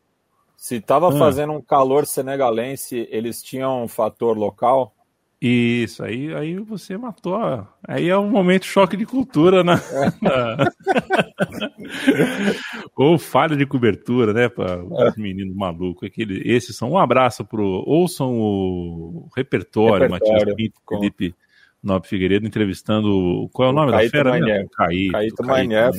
[0.56, 1.18] Se estava ah.
[1.18, 4.94] fazendo um calor senegalense, eles tinham um fator local?
[5.42, 7.66] Isso, aí, aí você matou.
[7.88, 9.76] Aí é um momento choque de cultura, né?
[12.94, 14.50] Ou falha de cobertura, né?
[14.50, 16.06] Para os meninos malucos.
[16.06, 16.92] Aquele, esses são.
[16.92, 17.86] Um abraço pro.
[17.88, 20.98] Ouçam o repertório, repertório Matias Pinto, com...
[20.98, 21.34] Felipe
[21.82, 23.50] Nobre Figueiredo, entrevistando.
[23.54, 24.38] Qual é o nome o da fera?
[24.38, 24.68] Né?
[24.76, 25.42] Caíto.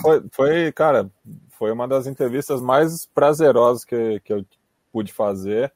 [0.02, 1.10] Foi, foi, cara,
[1.48, 4.44] foi uma das entrevistas mais prazerosas que, que eu
[4.92, 5.72] pude fazer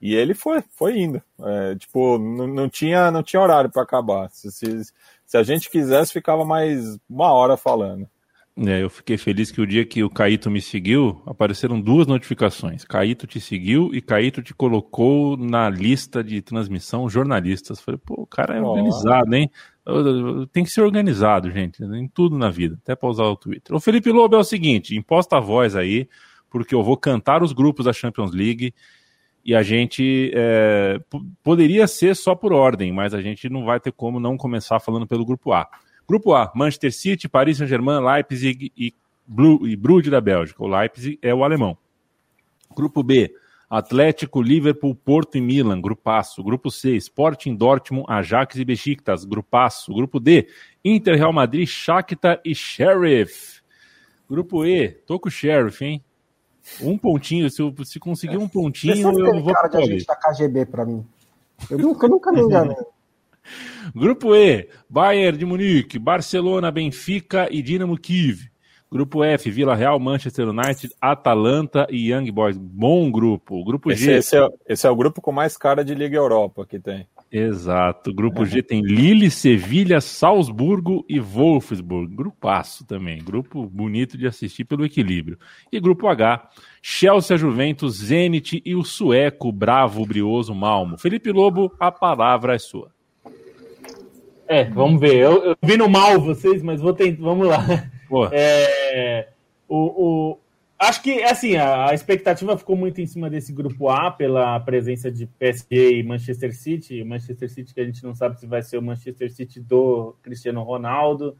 [0.00, 1.20] e ele foi, foi indo.
[1.40, 4.30] É, tipo, não, não, tinha, não tinha horário para acabar.
[4.30, 4.92] Se, se,
[5.26, 8.08] se, a gente quisesse, ficava mais uma hora falando.
[8.66, 12.84] É, eu fiquei feliz que o dia que o Caíto me seguiu, apareceram duas notificações.
[12.84, 17.80] Caíto te seguiu e Caíto te colocou na lista de transmissão jornalistas.
[17.80, 19.48] Falei, pô, o cara é organizado, hein?
[20.52, 23.74] Tem que ser organizado, gente, em tudo na vida, até para usar o Twitter.
[23.74, 26.08] O Felipe Lobo é o seguinte: imposta a voz aí,
[26.50, 28.74] porque eu vou cantar os grupos da Champions League
[29.48, 31.00] e a gente é,
[31.42, 35.06] poderia ser só por ordem, mas a gente não vai ter como não começar falando
[35.06, 35.66] pelo grupo A.
[36.06, 38.92] Grupo A, Manchester City, Paris Saint-Germain, Leipzig e,
[39.26, 40.62] Blue, e Bruges da Bélgica.
[40.62, 41.78] O Leipzig é o alemão.
[42.76, 43.34] Grupo B,
[43.70, 46.44] Atlético, Liverpool, Porto e Milan, grupaço.
[46.44, 49.94] Grupo C, Sporting, Dortmund, Ajax e Besiktas, grupaço.
[49.94, 50.46] Grupo D,
[50.84, 53.62] Inter, Real Madrid, Shakhtar e Sheriff.
[54.28, 56.04] Grupo E, tô com o Sheriff, hein?
[56.80, 60.66] Um pontinho, se, eu, se conseguir um pontinho, eu vou cara de agente da KGB
[60.66, 61.04] para mim.
[61.70, 62.76] Eu nunca, nunca me enganei.
[63.94, 68.48] Grupo E, Bayern de Munique, Barcelona, Benfica e Dinamo Kiev.
[68.90, 72.56] Grupo F, Vila Real, Manchester United, Atalanta e Young Boys.
[72.56, 73.62] Bom grupo.
[73.62, 74.12] Grupo esse, G.
[74.16, 77.06] Esse é, esse é o grupo com mais cara de Liga Europa que tem.
[77.30, 78.12] Exato.
[78.12, 82.14] Grupo G tem Lille, Sevilha, Salzburgo e Wolfsburg.
[82.14, 83.18] Grupaço também.
[83.18, 85.38] Grupo bonito de assistir pelo equilíbrio.
[85.70, 86.48] E grupo H,
[86.80, 90.96] Chelsea, Juventus, Zenit e o sueco bravo, brioso Malmo.
[90.96, 92.90] Felipe Lobo, a palavra é sua.
[94.46, 95.16] É, vamos ver.
[95.16, 97.22] Eu, eu vi no mal vocês, mas vou tentar.
[97.22, 97.62] Vamos lá.
[98.32, 99.28] É,
[99.68, 100.38] o, o,
[100.78, 105.26] Acho que, assim, a, expectativa ficou muito em cima desse grupo A pela presença de
[105.26, 107.02] PSG e Manchester City.
[107.02, 110.62] Manchester City que a gente não sabe se vai ser o Manchester City do Cristiano
[110.62, 111.36] Ronaldo.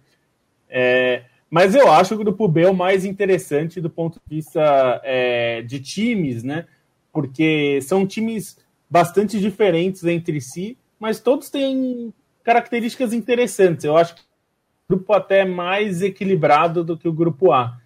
[0.69, 5.63] É, mas eu acho o grupo B o mais interessante do ponto de vista é,
[5.63, 6.67] de times, né?
[7.13, 8.59] Porque são times
[8.91, 12.13] bastante diferentes entre si, mas todos têm
[12.43, 13.85] características interessantes.
[13.85, 17.79] Eu acho que o grupo até é mais equilibrado do que o grupo A.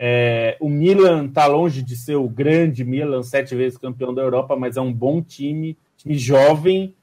[0.00, 4.54] É, o Milan está longe de ser o grande Milan, sete vezes campeão da Europa,
[4.54, 6.94] mas é um bom time, time jovem.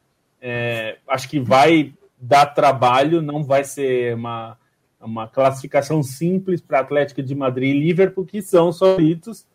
[0.41, 4.57] É, acho que vai dar trabalho, não vai ser uma,
[5.01, 9.45] uma classificação simples para Atlético de Madrid e Liverpool, que são favoritos,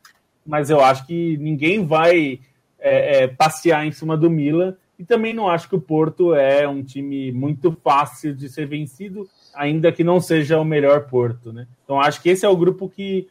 [0.45, 2.41] mas eu acho que ninguém vai
[2.79, 6.69] é, é, passear em cima do Milan E também não acho que o Porto é
[6.69, 11.67] um time muito fácil de ser vencido, ainda que não seja o melhor Porto, né?
[11.85, 13.29] Então acho que esse é o grupo que,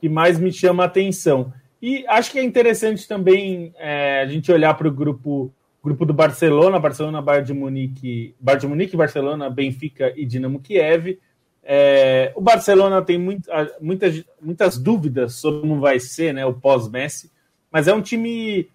[0.00, 1.52] que mais me chama a atenção.
[1.80, 5.52] E acho que é interessante também é, a gente olhar para o grupo
[5.86, 11.16] grupo do Barcelona, Barcelona, Bayern de Munique, Bayern de Munique, Barcelona, Benfica e Dinamo Kiev.
[11.62, 13.48] É, o Barcelona tem muito,
[13.80, 17.30] muitas, muitas dúvidas sobre como vai ser né, o pós-Messi,
[17.70, 18.68] mas é um time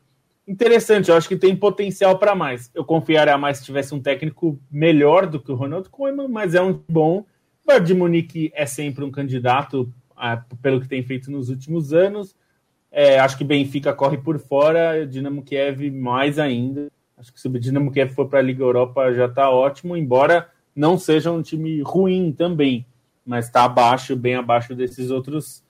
[0.51, 1.09] interessante.
[1.09, 2.69] Eu acho que tem potencial para mais.
[2.73, 6.61] Eu confiaria mais se tivesse um técnico melhor do que o Ronaldo Koeman, mas é
[6.61, 7.19] um bom.
[7.63, 9.91] O Bayern de Munique é sempre um candidato
[10.61, 12.35] pelo que tem feito nos últimos anos.
[12.91, 16.91] É, acho que Benfica corre por fora, Dinamo Kiev mais ainda.
[17.17, 20.49] Acho que se o Dinamo Kiev for para a Liga Europa já está ótimo, embora
[20.75, 22.85] não seja um time ruim também,
[23.25, 25.63] mas está abaixo, bem abaixo desses outros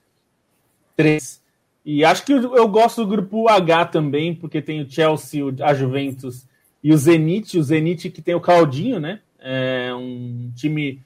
[0.96, 1.41] três.
[1.84, 6.46] E acho que eu, gosto do grupo H também, porque tem o Chelsea, a Juventus
[6.82, 7.58] e o Zenit.
[7.58, 9.20] O Zenit que tem o Caldinho, né?
[9.38, 11.02] É um time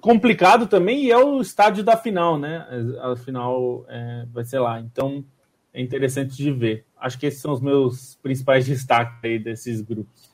[0.00, 2.66] complicado também e é o estádio da final, né?
[3.00, 4.80] A final é, vai ser lá.
[4.80, 5.24] Então
[5.72, 6.84] é interessante de ver.
[6.98, 10.30] Acho que esses são os meus principais destaques aí desses grupos.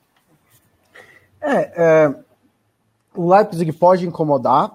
[1.40, 2.14] É, é
[3.14, 4.74] o Leipzig pode incomodar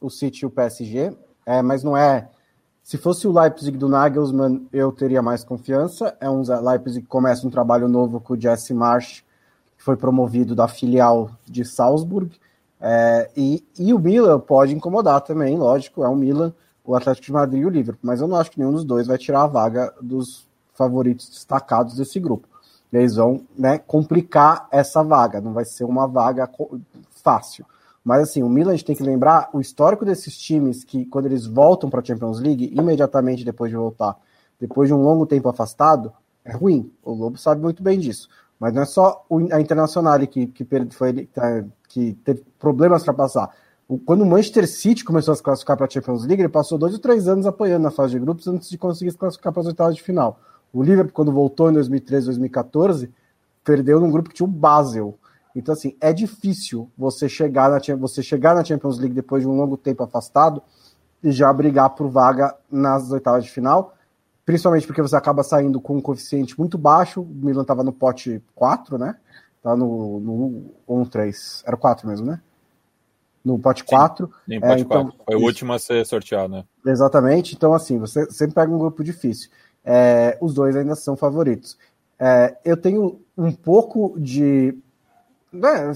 [0.00, 2.28] o City e o PSG, é, mas não é.
[2.86, 6.16] Se fosse o Leipzig do Nagelsmann, eu teria mais confiança.
[6.20, 9.24] É um Leipzig que começa um trabalho novo com o Jesse Marsh,
[9.76, 12.30] que foi promovido da filial de Salzburg.
[12.80, 17.32] É, e, e o Milan pode incomodar também, lógico, é o Milan, o Atlético de
[17.32, 18.02] Madrid e o Liverpool.
[18.04, 21.96] Mas eu não acho que nenhum dos dois vai tirar a vaga dos favoritos destacados
[21.96, 22.46] desse grupo.
[22.92, 26.48] Eles vão né, complicar essa vaga, não vai ser uma vaga
[27.10, 27.66] fácil.
[28.06, 31.26] Mas assim, o Milan a gente tem que lembrar o histórico desses times que, quando
[31.26, 34.16] eles voltam para a Champions League, imediatamente depois de voltar,
[34.60, 36.12] depois de um longo tempo afastado,
[36.44, 36.88] é ruim.
[37.02, 38.28] O Lobo sabe muito bem disso.
[38.60, 43.50] Mas não é só a Internacional que, que, foi, tá, que teve problemas para passar.
[44.04, 46.92] Quando o Manchester City começou a se classificar para a Champions League, ele passou dois
[46.94, 49.66] ou três anos apoiando na fase de grupos antes de conseguir se classificar para as
[49.66, 50.38] oitavas de final.
[50.72, 53.10] O Liverpool, quando voltou em 2013, 2014,
[53.64, 55.18] perdeu num grupo que tinha o Basel.
[55.56, 59.56] Então, assim, é difícil você chegar na, você chegar na Champions League depois de um
[59.56, 60.62] longo tempo afastado
[61.22, 63.94] e já brigar por vaga nas oitavas de final,
[64.44, 67.22] principalmente porque você acaba saindo com um coeficiente muito baixo.
[67.22, 69.16] O Milan estava no pote 4, né?
[69.62, 71.64] Tá no, no 1, 3.
[71.66, 72.38] Era 4 mesmo, né?
[73.42, 74.30] No pote 4.
[74.46, 75.24] Sim, pote é, então, 4.
[75.24, 76.64] Foi o último a ser sorteado, né?
[76.84, 77.54] Exatamente.
[77.54, 79.48] Então, assim, você sempre pega um grupo difícil.
[79.82, 81.78] É, os dois ainda são favoritos.
[82.18, 84.76] É, eu tenho um pouco de
[85.56, 85.92] né,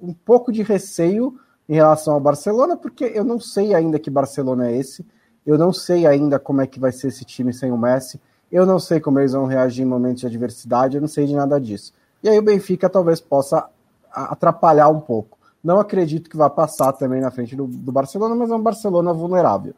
[0.00, 4.68] um pouco de receio em relação ao Barcelona, porque eu não sei ainda que Barcelona
[4.68, 5.04] é esse,
[5.44, 8.20] eu não sei ainda como é que vai ser esse time sem o Messi,
[8.50, 11.34] eu não sei como eles vão reagir em momentos de adversidade, eu não sei de
[11.34, 11.92] nada disso.
[12.22, 13.68] E aí o Benfica talvez possa
[14.12, 15.36] atrapalhar um pouco.
[15.62, 19.12] Não acredito que vá passar também na frente do, do Barcelona, mas é um Barcelona
[19.12, 19.74] vulnerável.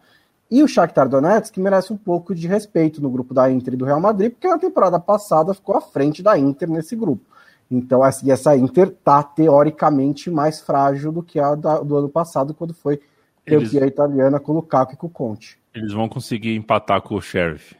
[0.50, 3.76] E o Shakhtar Donetsk que merece um pouco de respeito no grupo da Inter e
[3.76, 7.24] do Real Madrid, porque na temporada passada ficou à frente da Inter nesse grupo.
[7.70, 12.54] Então, assim, essa Inter tá teoricamente mais frágil do que a da, do ano passado,
[12.54, 12.98] quando foi
[13.44, 13.92] campeã Eles...
[13.92, 15.58] italiana com o Lukaku e com o Conte.
[15.74, 17.76] Eles vão conseguir empatar com o Sheriff.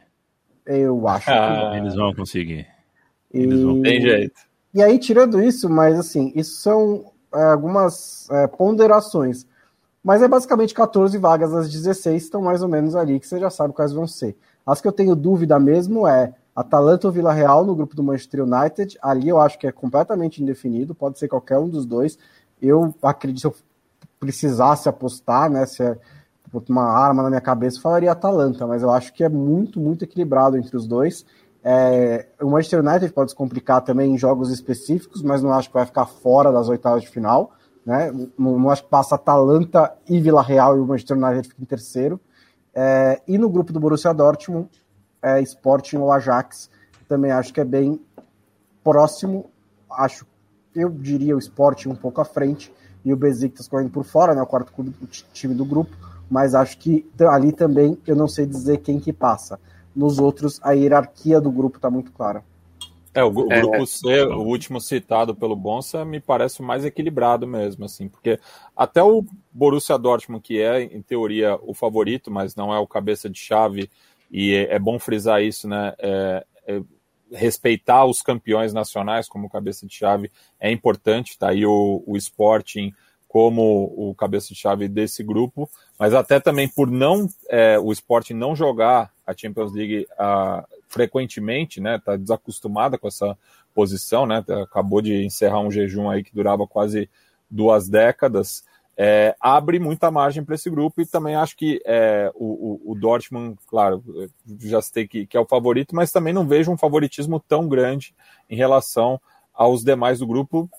[0.65, 2.67] Eu acho ah, que Eles vão conseguir.
[3.33, 3.81] Eles vão...
[3.81, 4.39] Tem jeito.
[4.73, 9.47] E aí, tirando isso, mas assim, isso são é, algumas é, ponderações.
[10.03, 13.49] Mas é basicamente 14 vagas das 16 estão mais ou menos ali, que você já
[13.49, 14.35] sabe quais vão ser.
[14.65, 18.43] As que eu tenho dúvida mesmo é Atalanta ou Vila Real no grupo do Manchester
[18.43, 18.97] United.
[19.01, 22.17] Ali eu acho que é completamente indefinido, pode ser qualquer um dos dois.
[22.61, 23.55] Eu acredito, se eu
[24.19, 25.97] precisasse apostar, né, se é
[26.67, 30.57] uma arma na minha cabeça, falaria Atalanta, mas eu acho que é muito, muito equilibrado
[30.57, 31.25] entre os dois.
[31.63, 35.73] É, o Manchester United pode se complicar também em jogos específicos, mas não acho que
[35.73, 37.51] vai ficar fora das oitavas de final.
[37.85, 38.11] Né?
[38.37, 41.65] Não, não acho que passa Atalanta e Vila Real e o Manchester United fica em
[41.65, 42.19] terceiro.
[42.73, 44.69] É, e no grupo do Borussia Dortmund,
[45.21, 46.69] é, Sporting ou Ajax.
[47.07, 47.99] Também acho que é bem
[48.83, 49.49] próximo.
[49.91, 50.25] Acho,
[50.75, 54.41] eu diria o Sporting um pouco à frente e o Besiktas correndo por fora, né,
[54.41, 54.73] o quarto
[55.33, 55.95] time do grupo.
[56.29, 59.59] Mas acho que ali também eu não sei dizer quem que passa.
[59.95, 62.43] Nos outros, a hierarquia do grupo está muito clara.
[63.13, 63.59] É, o, o é.
[63.59, 68.39] grupo C, o último citado pelo Bonsa, me parece mais equilibrado mesmo, assim, porque
[68.77, 73.27] até o Borussia Dortmund, que é, em teoria, o favorito, mas não é o cabeça
[73.27, 73.89] de chave
[74.31, 75.93] e é, é bom frisar isso, né?
[75.99, 76.81] É, é,
[77.31, 82.91] respeitar os campeões nacionais como cabeça de chave é importante, tá aí o, o Sporting
[83.27, 85.69] como o cabeça de chave desse grupo,
[85.99, 91.79] mas até também por não é, o esporte não jogar a Champions League a, frequentemente,
[91.79, 92.01] né?
[92.03, 93.37] Tá desacostumada com essa
[93.73, 94.43] posição, né?
[94.63, 97.07] Acabou de encerrar um jejum aí que durava quase
[97.49, 98.65] duas décadas.
[99.01, 102.95] É, abre muita margem para esse grupo e também acho que é, o, o, o,
[102.95, 104.03] Dortmund, claro,
[104.59, 108.13] já sei que, que é o favorito, mas também não vejo um favoritismo tão grande
[108.49, 109.17] em relação
[109.53, 110.69] aos demais do grupo,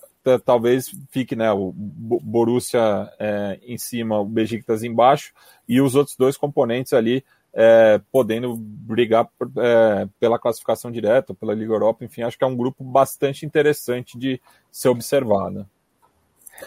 [0.45, 5.33] talvez fique né, o Borussia é, em cima, o Besiktas embaixo,
[5.66, 11.73] e os outros dois componentes ali é, podendo brigar é, pela classificação direta, pela Liga
[11.73, 14.39] Europa, enfim, acho que é um grupo bastante interessante de
[14.71, 15.66] ser observado.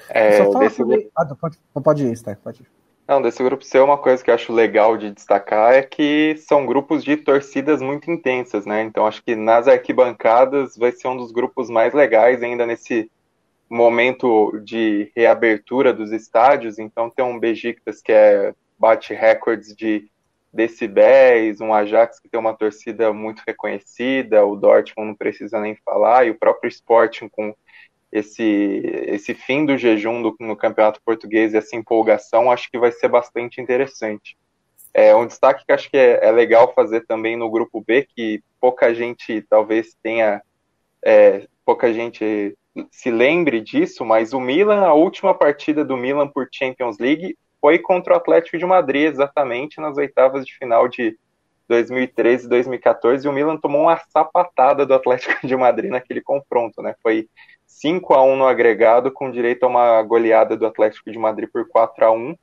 [0.09, 0.83] É, desse...
[0.83, 1.11] grupo...
[1.15, 2.67] ah, pode, pode ir, Sté, pode ir.
[3.05, 6.65] Não, desse grupo C, uma coisa que eu acho legal de destacar é que são
[6.65, 8.81] grupos de torcidas muito intensas, né?
[8.81, 13.11] Então acho que nas arquibancadas vai ser um dos grupos mais legais ainda nesse
[13.69, 20.09] momento de reabertura dos estádios, então tem um Besiktas que é, bate recordes de
[20.53, 26.25] decibéis, um Ajax que tem uma torcida muito reconhecida, o Dortmund não precisa nem falar,
[26.25, 27.53] e o próprio Sporting com
[28.13, 32.91] esse, esse fim do jejum do, no Campeonato Português e essa empolgação, acho que vai
[32.91, 34.37] ser bastante interessante.
[34.93, 38.43] É um destaque que acho que é, é legal fazer também no grupo B, que
[38.61, 40.43] pouca gente talvez tenha,
[41.03, 42.55] é, pouca gente
[42.91, 47.79] se lembre disso, mas o Milan, a última partida do Milan por Champions League foi
[47.79, 51.17] contra o Atlético de Madrid, exatamente nas oitavas de final de
[51.67, 56.79] 2013 e 2014, e o Milan tomou uma sapatada do Atlético de Madrid naquele confronto,
[56.83, 56.93] né?
[57.01, 57.27] Foi
[57.73, 61.67] 5 a 1 no agregado, com direito a uma goleada do Atlético de Madrid por
[61.67, 62.35] 4 a 1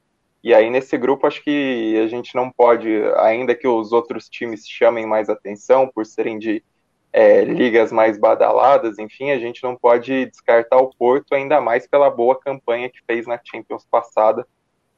[0.43, 4.67] e aí nesse grupo acho que a gente não pode, ainda que os outros times
[4.67, 6.65] chamem mais atenção por serem de
[7.13, 12.09] é, ligas mais badaladas, enfim, a gente não pode descartar o Porto, ainda mais pela
[12.09, 14.47] boa campanha que fez na Champions passada.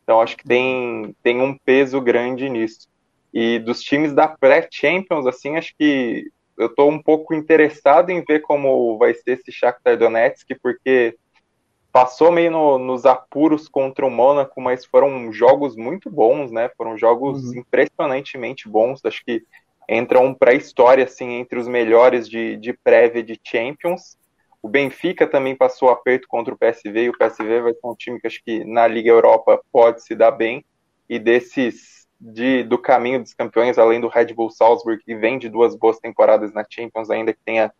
[0.02, 2.88] Então, acho que tem, tem um peso grande nisso.
[3.32, 8.40] E dos times da pré-Champions, assim, acho que eu estou um pouco interessado em ver
[8.40, 11.16] como vai ser esse Shakhtar Donetsk, porque
[11.92, 16.70] passou meio no, nos apuros contra o Mônaco, mas foram jogos muito bons, né?
[16.76, 17.61] Foram jogos uhum.
[17.61, 19.05] impressionantemente bons.
[19.05, 19.44] Acho que
[19.88, 24.16] entram para a história assim entre os melhores de, de prévia de Champions.
[24.62, 28.20] O Benfica também passou aperto contra o PSV e o PSV vai ser um time
[28.20, 30.64] que acho que na Liga Europa pode se dar bem.
[31.09, 35.48] E desses de, do caminho dos campeões, além do Red Bull Salzburg, que vem de
[35.48, 37.72] duas boas temporadas na Champions, ainda que tenha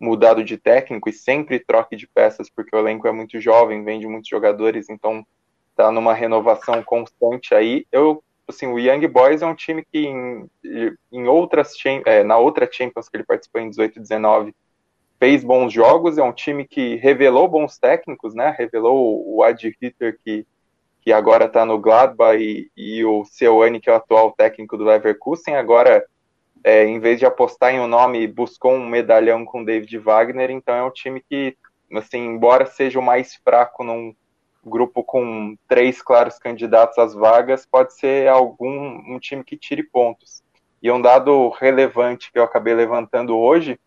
[0.00, 4.00] mudado de técnico e sempre troque de peças, porque o elenco é muito jovem, vem
[4.00, 5.24] de muitos jogadores, então
[5.76, 7.86] tá numa renovação constante aí.
[7.92, 10.50] Eu assim, o Young Boys é um time que em,
[11.12, 11.72] em outras
[12.04, 14.54] é, na outra Champions que ele participou em 18 e 19
[15.18, 18.54] fez bons jogos, é um time que revelou bons técnicos, né?
[18.58, 20.44] Revelou o Ad Hitter que,
[21.04, 24.84] que agora está no Gladbach e, e o Seuane, que é o atual técnico do
[24.84, 26.04] Leverkusen, agora
[26.62, 30.74] é, em vez de apostar em um nome, buscou um medalhão com David Wagner, então
[30.74, 31.56] é um time que,
[31.92, 34.14] assim, embora seja o mais fraco num,
[34.64, 40.42] grupo com três claros candidatos às vagas, pode ser algum um time que tire pontos.
[40.82, 43.78] E um dado relevante que eu acabei levantando hoje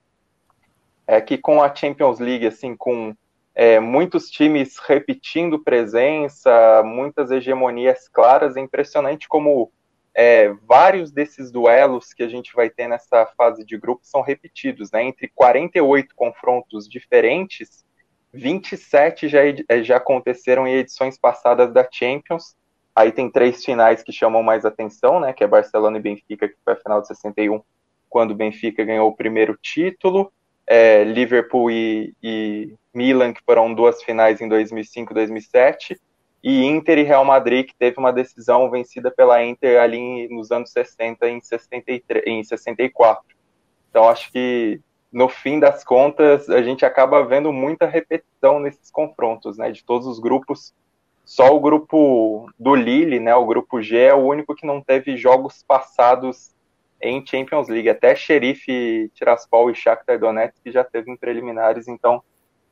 [1.05, 3.15] é que com a Champions League, assim, com
[3.59, 9.71] é, muitos times repetindo presença, muitas hegemonias claras, é impressionante como
[10.13, 14.91] é, vários desses duelos que a gente vai ter nessa fase de grupo são repetidos,
[14.91, 15.03] né?
[15.03, 17.83] Entre 48 confrontos diferentes,
[18.31, 22.55] 27 já, eh, já aconteceram em edições passadas da Champions.
[22.95, 25.33] Aí tem três finais que chamam mais atenção, né?
[25.33, 27.59] Que é Barcelona e Benfica, que foi a final de 61,
[28.07, 30.31] quando o Benfica ganhou o primeiro título.
[30.67, 36.01] É, Liverpool e, e, Milan, que foram duas finais em 2005 e 2007.
[36.43, 40.71] E Inter e Real Madrid, que teve uma decisão vencida pela Inter ali nos anos
[40.71, 43.23] 60 em, 63, em 64.
[43.89, 44.79] Então acho que
[45.11, 49.71] no fim das contas, a gente acaba vendo muita repetição nesses confrontos, né?
[49.71, 50.73] De todos os grupos,
[51.25, 53.33] só o grupo do Lille, né?
[53.35, 56.53] O grupo G é o único que não teve jogos passados
[57.01, 57.89] em Champions League.
[57.89, 62.21] Até Xerife, Tiraspol e Shakhtar Donetsk já teve em preliminares, então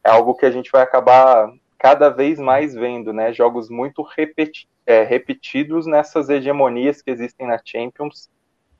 [0.04, 3.34] é algo que a gente vai acabar cada vez mais vendo, né?
[3.34, 8.30] Jogos muito repeti é, repetidos nessas hegemonias que existem na Champions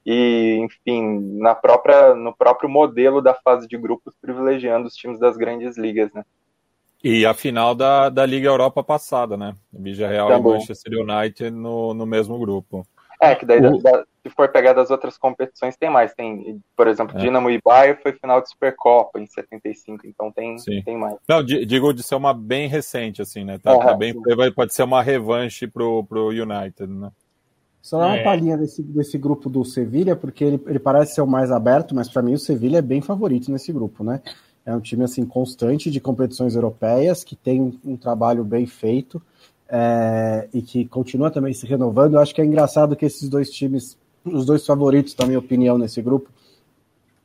[0.06, 5.36] e, enfim, na própria, no próprio modelo da fase de grupos, privilegiando os times das
[5.36, 6.24] grandes ligas, né?
[7.04, 9.56] E a final da, da Liga Europa passada, né?
[9.72, 12.86] Villarreal tá e Manchester United no, no mesmo grupo.
[13.22, 13.78] É, que daí o...
[13.78, 16.14] da, se for pegar das outras competições, tem mais.
[16.14, 17.20] Tem, por exemplo, é.
[17.22, 21.16] Dinamo e Bayern foi final de Supercopa em 75, então tem, tem mais.
[21.28, 23.60] Não, digo de ser uma bem recente, assim, né?
[23.60, 24.16] Tá, tá bem,
[24.56, 27.12] pode ser uma revanche pro, pro United, né?
[27.82, 28.24] Só dá uma é.
[28.24, 32.10] palhinha desse, desse grupo do Sevilha, porque ele, ele parece ser o mais aberto, mas
[32.10, 34.22] para mim o Sevilha é bem favorito nesse grupo, né?
[34.66, 39.22] É um time assim constante de competições europeias, que tem um, um trabalho bem feito
[39.70, 42.14] é, e que continua também se renovando.
[42.14, 45.78] Eu acho que é engraçado que esses dois times os dois favoritos, na minha opinião,
[45.78, 46.30] nesse grupo,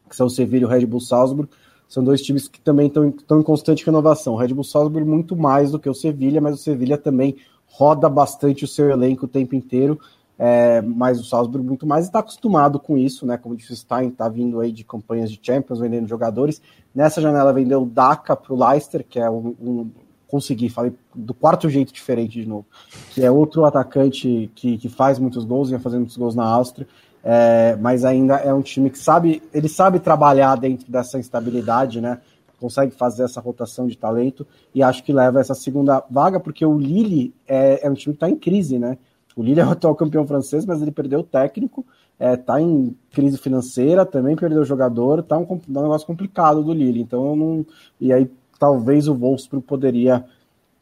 [0.09, 1.51] que são o Sevilla e o Red Bull Salzburg,
[1.89, 4.35] são dois times que também estão em constante renovação.
[4.35, 7.37] O Red Bull Salzburg muito mais do que o Sevilla, mas o Sevilla também
[7.67, 9.99] roda bastante o seu elenco o tempo inteiro,
[10.39, 13.37] é, mas o Salzburg muito mais está acostumado com isso, né?
[13.37, 16.63] Como disse o Stein, está vindo aí de campanhas de Champions, vendendo jogadores.
[16.95, 19.91] Nessa janela vendeu o Daka para o Leicester, que é um, um
[20.31, 22.65] conseguir, falei do quarto jeito diferente de novo,
[23.11, 26.87] que é outro atacante que, que faz muitos gols, vinha fazendo muitos gols na Áustria,
[27.23, 32.21] é, mas ainda é um time que sabe, ele sabe trabalhar dentro dessa instabilidade, né?
[32.59, 36.79] Consegue fazer essa rotação de talento e acho que leva essa segunda vaga, porque o
[36.79, 38.97] Lille é, é um time que está em crise, né?
[39.37, 41.85] O Lille é o atual campeão francês, mas ele perdeu o técnico,
[42.19, 46.73] está é, em crise financeira, também perdeu o jogador, está um, um negócio complicado do
[46.73, 47.01] Lille.
[47.01, 47.67] Então, não.
[47.99, 48.31] E aí
[48.61, 50.25] talvez o Wolfsburg poderia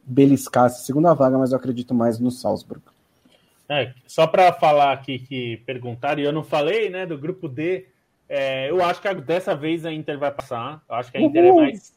[0.05, 2.83] beliscar essa segunda vaga, mas eu acredito mais no Salzburg.
[3.69, 7.87] É, só para falar aqui que perguntaram, e eu não falei, né, do grupo D,
[8.29, 10.83] é, eu acho que dessa vez a Inter vai passar.
[10.89, 11.95] Eu acho que a Inter é mais,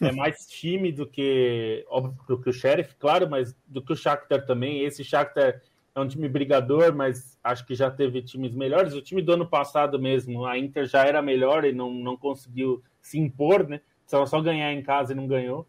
[0.00, 3.96] é mais time do que, óbvio, do que o Sheriff, claro, mas do que o
[3.96, 4.84] Shakhtar também.
[4.84, 5.60] Esse Shakhtar
[5.94, 8.94] é um time brigador, mas acho que já teve times melhores.
[8.94, 12.82] O time do ano passado mesmo, a Inter já era melhor e não, não conseguiu
[13.00, 13.80] se impor, né?
[14.10, 15.66] Precisava só ganhar em casa e não ganhou.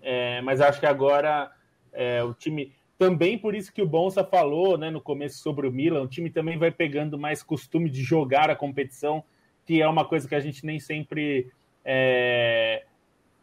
[0.00, 1.50] É, mas acho que agora
[1.92, 2.72] é, o time.
[2.96, 6.28] Também por isso que o Bonsa falou né, no começo sobre o Milan, o time
[6.28, 9.24] também vai pegando mais costume de jogar a competição,
[9.64, 11.50] que é uma coisa que a gente nem sempre
[11.82, 12.84] é,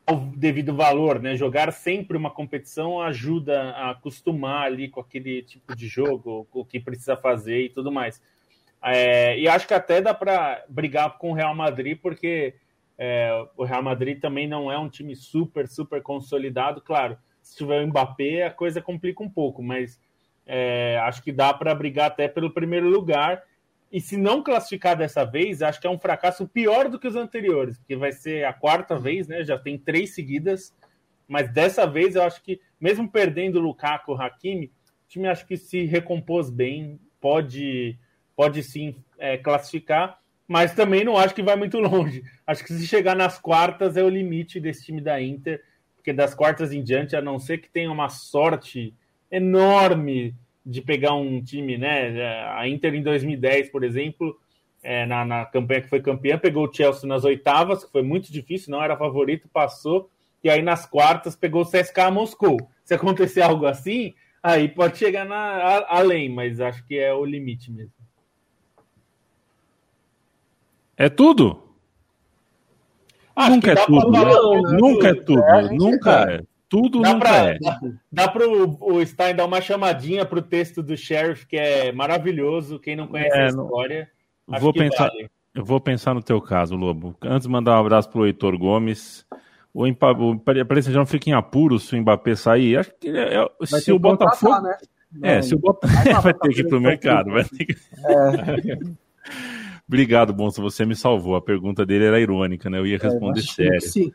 [0.08, 1.36] o devido valor, né?
[1.36, 6.80] Jogar sempre uma competição ajuda a acostumar ali com aquele tipo de jogo, o que
[6.80, 8.22] precisa fazer e tudo mais.
[8.82, 12.54] É, e acho que até dá para brigar com o Real Madrid, porque
[12.98, 16.82] é, o Real Madrid também não é um time super, super consolidado.
[16.82, 20.00] Claro, se tiver o Mbappé, a coisa complica um pouco, mas
[20.46, 23.44] é, acho que dá para brigar até pelo primeiro lugar.
[23.92, 27.16] E se não classificar dessa vez, acho que é um fracasso pior do que os
[27.16, 29.46] anteriores, porque vai ser a quarta vez, né?
[29.46, 30.76] Já tem três seguidas,
[31.28, 35.46] mas dessa vez eu acho que, mesmo perdendo o Lukaku, o Hakimi, o time acho
[35.46, 37.98] que se recompôs bem, pode,
[38.36, 42.24] pode sim é, classificar mas também não acho que vai muito longe.
[42.46, 45.62] Acho que se chegar nas quartas é o limite desse time da Inter,
[45.96, 48.94] porque das quartas em diante, a não ser que tenha uma sorte
[49.30, 50.34] enorme
[50.66, 52.22] de pegar um time, né?
[52.56, 54.38] A Inter em 2010, por exemplo,
[54.84, 58.32] é, na, na campanha que foi campeã, pegou o Chelsea nas oitavas, que foi muito
[58.32, 60.10] difícil, não era favorito, passou,
[60.44, 62.58] e aí nas quartas pegou o CSKA Moscou.
[62.84, 67.26] Se acontecer algo assim, aí pode chegar na, a, além, mas acho que é o
[67.26, 67.97] limite mesmo.
[70.98, 71.64] É tudo?
[73.36, 74.12] Acho nunca é tudo.
[74.12, 74.78] Né?
[74.80, 75.44] Nunca é tudo.
[75.44, 76.42] É, nunca é.
[76.68, 77.60] Tudo dá nunca pra, é.
[77.60, 77.80] Dá,
[78.12, 82.80] dá para o Stein dar uma chamadinha para o texto do Sheriff, que é maravilhoso.
[82.80, 84.10] Quem não conhece é, a história.
[84.60, 85.30] Vou pensar, vale.
[85.54, 87.16] Eu vou pensar no teu caso, Lobo.
[87.22, 89.26] Antes de mandar um abraço para o Heitor Gomes.
[89.74, 89.96] O, o
[90.66, 92.78] parece que já não fica em apuros se o Mbappé sair.
[92.78, 94.62] Acho que é, é se o Botafogo.
[94.62, 94.78] Né?
[95.22, 97.32] É, se o Botafogo vai ter que ir para o mercado.
[97.32, 97.74] Vai ter que...
[97.74, 98.78] É.
[99.88, 101.36] Obrigado, Bonso, você me salvou.
[101.36, 102.78] A pergunta dele era irônica, né?
[102.78, 103.82] Eu ia é, responder é, sério.
[103.82, 104.12] Sim.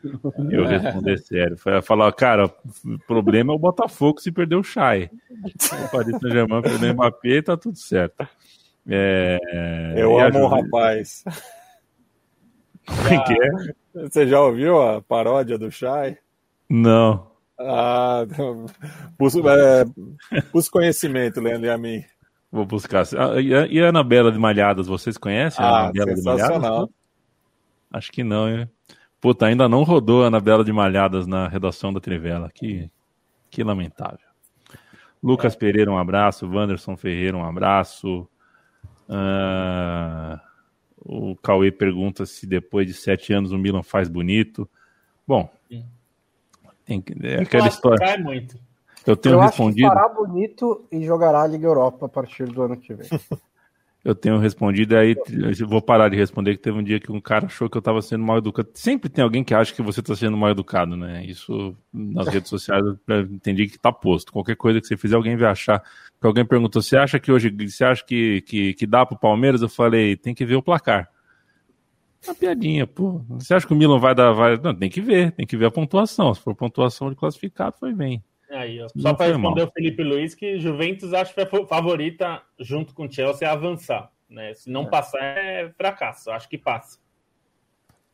[0.51, 1.57] Eu ia responder sério.
[1.57, 5.09] Foi falar, cara, o problema é o Botafogo se perder o Chay.
[5.31, 8.27] O Paris Saint-Germain perdeu o Mbappé tá tudo certo.
[8.87, 9.39] É...
[9.97, 11.23] Eu amo o rapaz.
[12.85, 14.09] O que é?
[14.09, 16.17] Você já ouviu a paródia do Chay?
[16.69, 17.31] Não.
[17.57, 18.25] Ah,
[19.17, 22.03] pus, é, pus conhecimento, Leandro e a mim.
[22.53, 23.03] Vou buscar.
[23.17, 26.89] Ah, e a Anabela de Malhadas, vocês conhecem a ah, Anabela de Malhadas?
[27.91, 28.69] Acho que não, hein?
[29.19, 32.51] Puta, ainda não rodou a Anabela de Malhadas na redação da Trivela.
[32.53, 32.91] Que,
[33.49, 34.27] que lamentável.
[35.21, 35.55] Lucas.
[35.55, 36.47] Pereira, um abraço.
[36.47, 38.29] Wanderson Ferreira, um abraço.
[39.09, 40.39] Uh,
[40.97, 44.69] o Cauê pergunta se depois de sete anos o Milan faz bonito.
[45.27, 45.49] Bom,
[46.85, 47.97] tem, é aquela história.
[47.97, 48.59] Cai muito.
[49.05, 49.87] Eu tenho eu respondido.
[49.87, 53.07] Acho que fará bonito e jogará a Liga Europa a partir do ano que vem.
[54.03, 55.15] eu tenho respondido, aí
[55.65, 58.01] vou parar de responder, que teve um dia que um cara achou que eu estava
[58.01, 58.69] sendo mal educado.
[58.73, 61.25] Sempre tem alguém que acha que você está sendo mal educado, né?
[61.25, 64.33] Isso nas redes sociais eu entendi que está posto.
[64.33, 65.81] Qualquer coisa que você fizer, alguém vai achar.
[66.19, 69.61] Que alguém perguntou, você acha que hoje, você acha que, que, que dá pro Palmeiras?
[69.61, 71.09] Eu falei, tem que ver o placar.
[72.25, 73.21] Uma piadinha, pô.
[73.29, 74.31] Você acha que o Milan vai dar.
[74.31, 74.57] Vai...
[74.57, 76.33] Não, tem que ver, tem que ver a pontuação.
[76.33, 78.23] Se for pontuação de classificado, foi bem.
[78.53, 79.67] Aí, ó, só para responder mal.
[79.67, 84.11] o Felipe Luiz, que Juventus acho que é favorita, junto com o Chelsea, a avançar.
[84.29, 84.53] Né?
[84.53, 84.89] Se não é.
[84.89, 86.31] passar, é fracasso.
[86.31, 86.99] Acho que passa.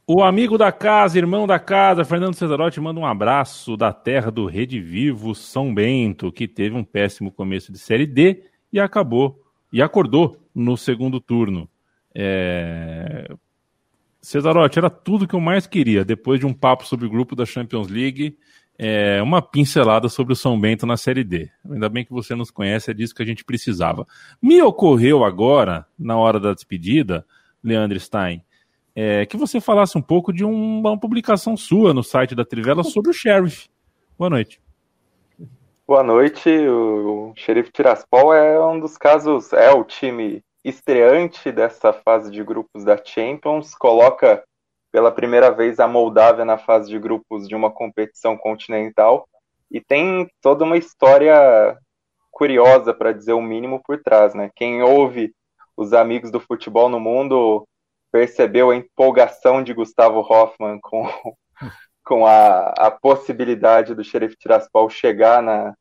[0.07, 4.47] O amigo da casa, irmão da casa, Fernando Cesarotti, manda um abraço da terra do
[4.47, 9.39] Rede Vivo São Bento, que teve um péssimo começo de Série D e acabou,
[9.71, 11.69] e acordou no segundo turno.
[12.15, 13.29] É...
[14.19, 17.45] Cesarotti, era tudo que eu mais queria, depois de um papo sobre o grupo da
[17.45, 18.35] Champions League
[18.81, 21.51] é, uma pincelada sobre o São Bento na Série D.
[21.69, 24.07] Ainda bem que você nos conhece, é disso que a gente precisava.
[24.41, 27.25] Me ocorreu agora, na hora da despedida,
[27.61, 28.41] Leandro Stein,
[28.95, 32.81] é, que você falasse um pouco de um, uma publicação sua no site da Trivela
[32.81, 33.67] sobre o Sheriff.
[34.17, 34.61] Boa noite.
[35.85, 36.49] Boa noite.
[36.49, 42.85] O Sheriff Tiraspol é um dos casos, é o time estreante dessa fase de grupos
[42.85, 44.41] da Champions, coloca
[44.91, 49.27] pela primeira vez a Moldávia na fase de grupos de uma competição continental
[49.71, 51.77] e tem toda uma história
[52.31, 54.33] curiosa, para dizer o mínimo, por trás.
[54.33, 54.49] Né?
[54.55, 55.33] Quem ouve
[55.75, 57.67] os amigos do futebol no mundo
[58.11, 61.03] percebeu a empolgação de Gustavo Hoffmann com,
[62.03, 65.75] com a, a possibilidade do Sheriff Tiraspol chegar na,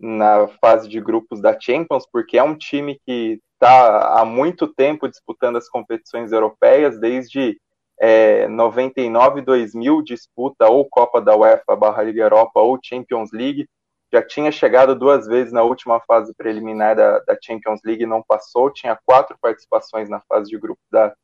[0.00, 5.08] na fase de grupos da Champions, porque é um time que está há muito tempo
[5.08, 7.58] disputando as competições europeias, desde
[8.00, 13.68] é, 99 2000 disputa ou Copa da UEFA barra Liga Europa ou Champions League.
[14.12, 18.72] Já tinha chegado duas vezes na última fase preliminar da, da Champions League, não passou.
[18.72, 21.14] Tinha quatro participações na fase de grupo da,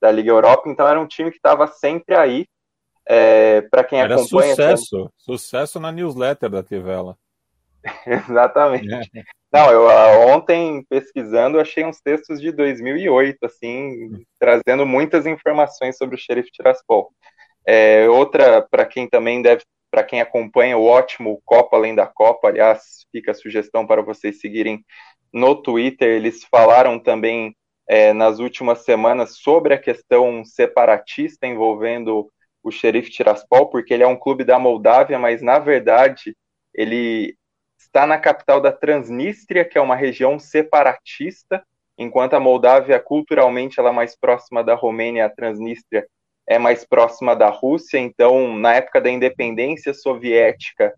[0.00, 2.46] da Liga Europa, então era um time que estava sempre aí.
[3.06, 4.50] É, para quem era acompanha.
[4.50, 7.16] Sucesso, sucesso na newsletter da Tivela.
[8.06, 8.92] Exatamente.
[8.92, 9.22] É.
[9.52, 16.14] Não, eu ah, ontem pesquisando achei uns textos de 2008, assim, trazendo muitas informações sobre
[16.14, 17.12] o Sheriff Tiraspol.
[17.66, 22.48] É, outra, para quem também deve, para quem acompanha o ótimo Copa Além da Copa,
[22.48, 24.84] aliás, fica a sugestão para vocês seguirem
[25.32, 27.54] no Twitter, eles falaram também
[27.88, 32.30] é, nas últimas semanas sobre a questão separatista envolvendo
[32.62, 36.36] o Sheriff Tiraspol, porque ele é um clube da Moldávia, mas na verdade
[36.74, 37.36] ele
[37.80, 41.62] está na capital da Transnistria, que é uma região separatista,
[41.98, 46.06] enquanto a Moldávia culturalmente ela é mais próxima da Romênia, a Transnistria
[46.48, 47.98] é mais próxima da Rússia.
[47.98, 50.92] Então, na época da independência soviética,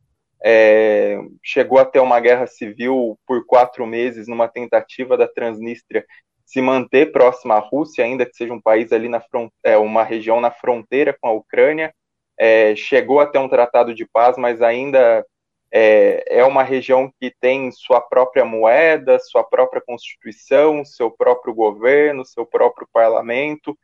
[0.45, 6.05] é, chegou a ter uma guerra civil por quatro meses numa tentativa da Transnistria
[6.45, 9.23] se manter próxima à Rússia, ainda que seja um país ali na
[9.65, 11.95] é, uma região na fronteira com a Ucrânia.
[12.39, 15.25] É, chegou a ter um tratado de paz, mas ainda
[15.73, 22.27] é, é uma região que tem sua própria moeda, sua própria constituição, seu próprio governo,
[22.27, 23.77] seu próprio parlamento.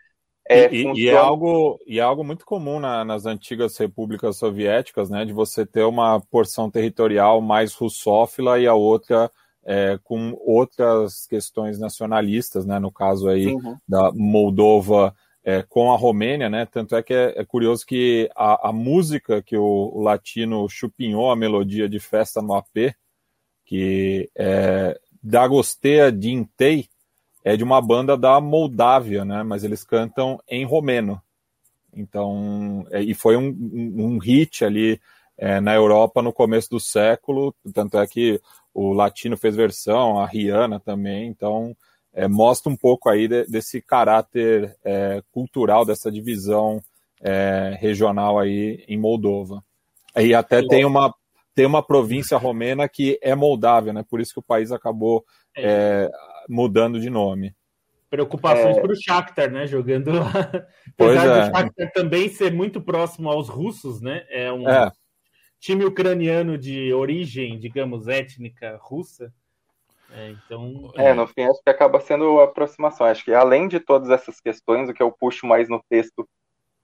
[0.47, 0.99] É, e, funciona...
[0.99, 5.33] e, é algo, e é algo muito comum na, nas antigas repúblicas soviéticas, né, de
[5.33, 9.31] você ter uma porção territorial mais russófila e a outra
[9.65, 13.77] é, com outras questões nacionalistas, né, no caso aí uhum.
[13.87, 15.15] da Moldova
[15.45, 16.67] é, com a Romênia, né?
[16.67, 21.31] Tanto é que é, é curioso que a, a, música que o, o, latino chupinhou
[21.31, 22.95] a melodia de festa no AP,
[23.65, 26.89] que é Dagostea Dintei,
[27.45, 29.43] é de uma banda da Moldávia, né?
[29.43, 31.21] Mas eles cantam em romeno.
[31.95, 35.01] Então, é, e foi um, um, um hit ali
[35.37, 38.41] é, na Europa no começo do século, tanto é que
[38.75, 41.77] o latino fez versão, a Rihanna também, então
[42.19, 46.83] é, mostra um pouco aí de, desse caráter é, cultural, dessa divisão
[47.21, 49.63] é, regional aí em Moldova.
[50.17, 51.15] E até tem uma,
[51.55, 54.05] tem uma província romena que é Moldávia, né?
[54.11, 55.25] Por isso que o país acabou
[55.57, 55.63] é.
[55.63, 56.11] é
[56.49, 57.55] mudando de nome.
[58.11, 58.81] Preocupações é...
[58.81, 59.67] para o Shakhtar, né?
[59.69, 60.33] Jogando lá.
[60.97, 61.41] Pois Apesar é.
[61.41, 64.27] do Shakhtar também ser muito próximo aos russos, né?
[64.29, 64.65] É um
[65.61, 69.33] time ucraniano de origem, digamos, étnica russa.
[70.11, 70.91] É, então.
[70.97, 73.07] É, no fim, acho que acaba sendo a aproximação.
[73.07, 76.29] Acho que além de todas essas questões, o que eu puxo mais no texto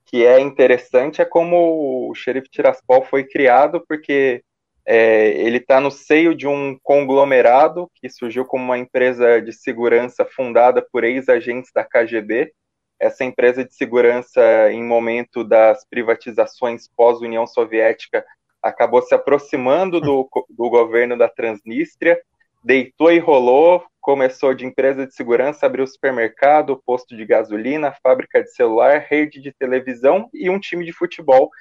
[0.05, 4.43] que é interessante é como o xerife Tiraspol foi criado, porque
[4.85, 10.23] é, ele está no seio de um conglomerado que surgiu como uma empresa de segurança
[10.23, 12.53] fundada por ex-agentes da KGB.
[12.99, 18.23] Essa empresa de segurança, em momento das privatizações pós-União Soviética,
[18.61, 22.19] acabou se aproximando do, do governo da Transnistria
[22.65, 28.51] deitou e rolou, começou de empresa de segurança, abriu supermercado, posto de gasolina, fábrica de
[28.51, 31.51] celular, rede de televisão e um time de futebol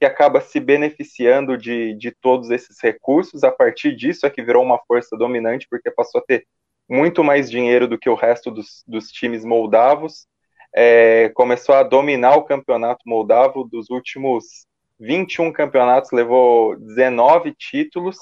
[0.00, 3.44] que acaba se beneficiando de, de todos esses recursos.
[3.44, 6.46] A partir disso é que virou uma força dominante, porque passou a ter
[6.88, 10.26] muito mais dinheiro do que o resto dos, dos times moldavos.
[10.74, 14.66] É, começou a dominar o campeonato moldavo dos últimos
[14.98, 18.16] 21 campeonatos, levou 19 títulos,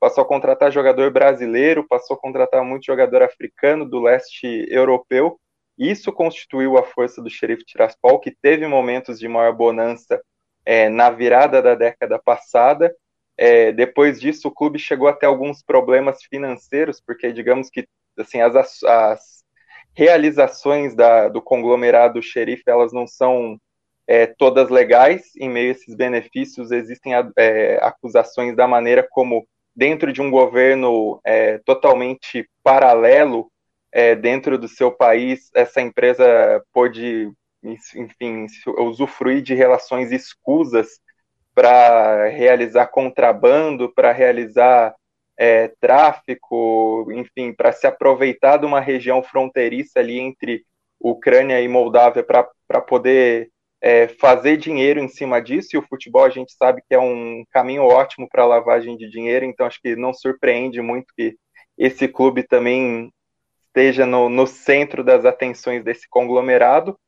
[0.00, 5.38] passou a contratar jogador brasileiro, passou a contratar muito jogador africano do leste europeu.
[5.78, 10.20] Isso constituiu a força do Xerife Tiraspol, que teve momentos de maior bonança
[10.64, 12.94] é, na virada da década passada.
[13.36, 17.86] É, depois disso, o clube chegou a ter alguns problemas financeiros, porque digamos que
[18.18, 19.44] assim as, as
[19.94, 23.58] realizações da, do conglomerado xerife elas não são
[24.06, 25.34] é, todas legais.
[25.36, 27.12] Em meio a esses benefícios, existem
[27.80, 29.46] acusações da maneira como,
[29.76, 33.50] dentro de um governo é, totalmente paralelo,
[33.92, 37.30] é, dentro do seu país, essa empresa pôde
[37.94, 38.46] enfim,
[38.78, 41.00] usufruir de relações escusas
[41.54, 44.94] para realizar contrabando, para realizar
[45.36, 50.64] é, tráfico, enfim, para se aproveitar de uma região fronteiriça ali entre
[51.00, 53.50] Ucrânia e Moldávia para poder
[53.80, 55.70] é, fazer dinheiro em cima disso.
[55.74, 59.44] E o futebol a gente sabe que é um caminho ótimo para lavagem de dinheiro,
[59.44, 61.36] então acho que não surpreende muito que
[61.78, 63.12] esse clube também
[63.66, 66.98] esteja no, no centro das atenções desse conglomerado.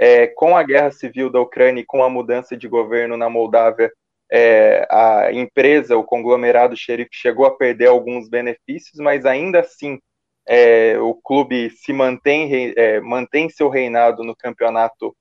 [0.00, 3.90] É, com a guerra civil da Ucrânia e com a mudança de governo na Moldávia,
[4.30, 9.98] é, a empresa, o conglomerado xerife, chegou a perder alguns benefícios, mas ainda assim
[10.46, 15.16] é, o clube se mantém, é, mantém seu reinado no campeonato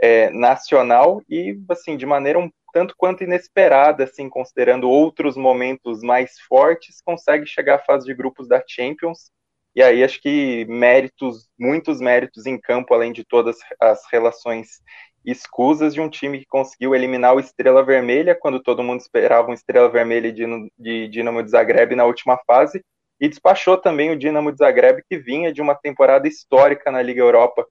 [0.00, 6.38] é, nacional e, assim, de maneira um tanto quanto inesperada, assim, considerando outros momentos mais
[6.40, 9.30] fortes, consegue chegar à fase de grupos da Champions.
[9.74, 14.80] E aí acho que méritos, muitos méritos em campo, além de todas as relações
[15.24, 19.54] escusas de um time que conseguiu eliminar o Estrela Vermelha, quando todo mundo esperava um
[19.54, 22.82] Estrela Vermelha de, Dinamo de Zagreb na última fase,
[23.20, 27.20] e despachou também o Dinamo de Zagreb, que vinha de uma temporada histórica na Liga
[27.20, 27.66] Europa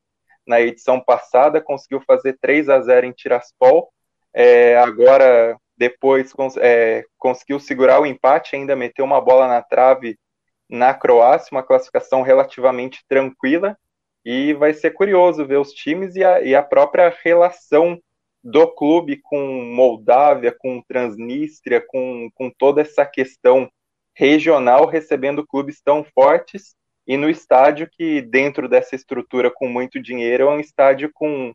[0.47, 3.89] na edição passada, conseguiu fazer 3 a 0 em Tiraspol,
[4.33, 10.17] é, agora depois é, conseguiu segurar o empate, ainda meteu uma bola na trave
[10.69, 13.77] na Croácia, uma classificação relativamente tranquila,
[14.25, 17.97] e vai ser curioso ver os times e a, e a própria relação
[18.43, 19.39] do clube com
[19.73, 23.69] Moldávia, com Transnistria, com, com toda essa questão
[24.15, 26.75] regional, recebendo clubes tão fortes,
[27.07, 31.53] e no estádio que, dentro dessa estrutura com muito dinheiro, é um estádio com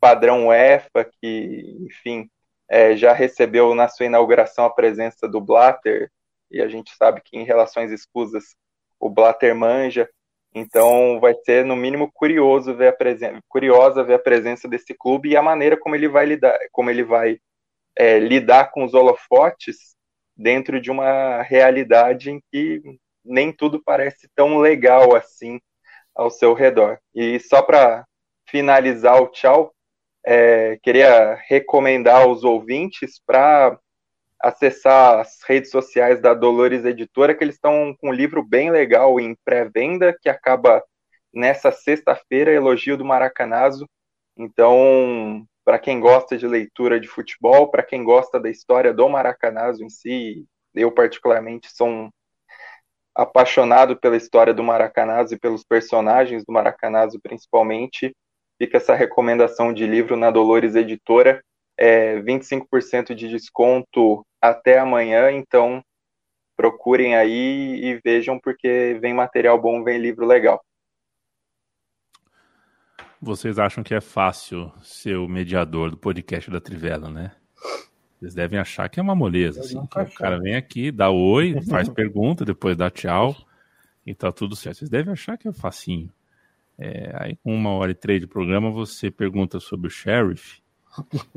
[0.00, 2.30] padrão UEFA, que, enfim,
[2.68, 6.10] é, já recebeu na sua inauguração a presença do Blatter,
[6.50, 8.56] e a gente sabe que em relações escusas
[8.98, 10.08] o Blatter manja,
[10.54, 15.30] então vai ser no mínimo curioso ver a presença, curiosa ver a presença desse clube
[15.30, 17.38] e a maneira como ele vai lidar, como ele vai
[17.94, 19.94] é, lidar com os holofotes
[20.34, 22.80] dentro de uma realidade em que
[23.26, 25.60] nem tudo parece tão legal assim
[26.14, 26.98] ao seu redor.
[27.14, 28.06] E só para
[28.48, 29.74] finalizar o tchau,
[30.24, 33.78] é, queria recomendar aos ouvintes para
[34.40, 39.18] acessar as redes sociais da Dolores Editora, que eles estão com um livro bem legal
[39.20, 40.82] em pré-venda, que acaba
[41.32, 43.88] nessa sexta-feira, Elogio do Maracanazo.
[44.36, 49.82] Então, para quem gosta de leitura de futebol, para quem gosta da história do Maracanazo
[49.82, 52.10] em si, eu particularmente sou um
[53.16, 58.14] apaixonado pela história do Maracanazo e pelos personagens do Maracanazo principalmente,
[58.58, 61.42] fica essa recomendação de livro na Dolores Editora
[61.76, 65.82] é, 25% de desconto até amanhã, então
[66.56, 70.64] procurem aí e vejam, porque vem material bom, vem livro legal.
[73.20, 77.32] Vocês acham que é fácil ser o mediador do podcast da Trivela, né?
[78.18, 79.78] Vocês devem achar que é uma moleza, assim.
[79.78, 83.36] O cara vem aqui, dá oi, faz pergunta, depois dá tchau
[84.06, 84.78] e tá tudo certo.
[84.78, 86.10] Vocês devem achar que é facinho.
[86.78, 90.60] É, aí com uma hora e três de programa você pergunta sobre o sheriff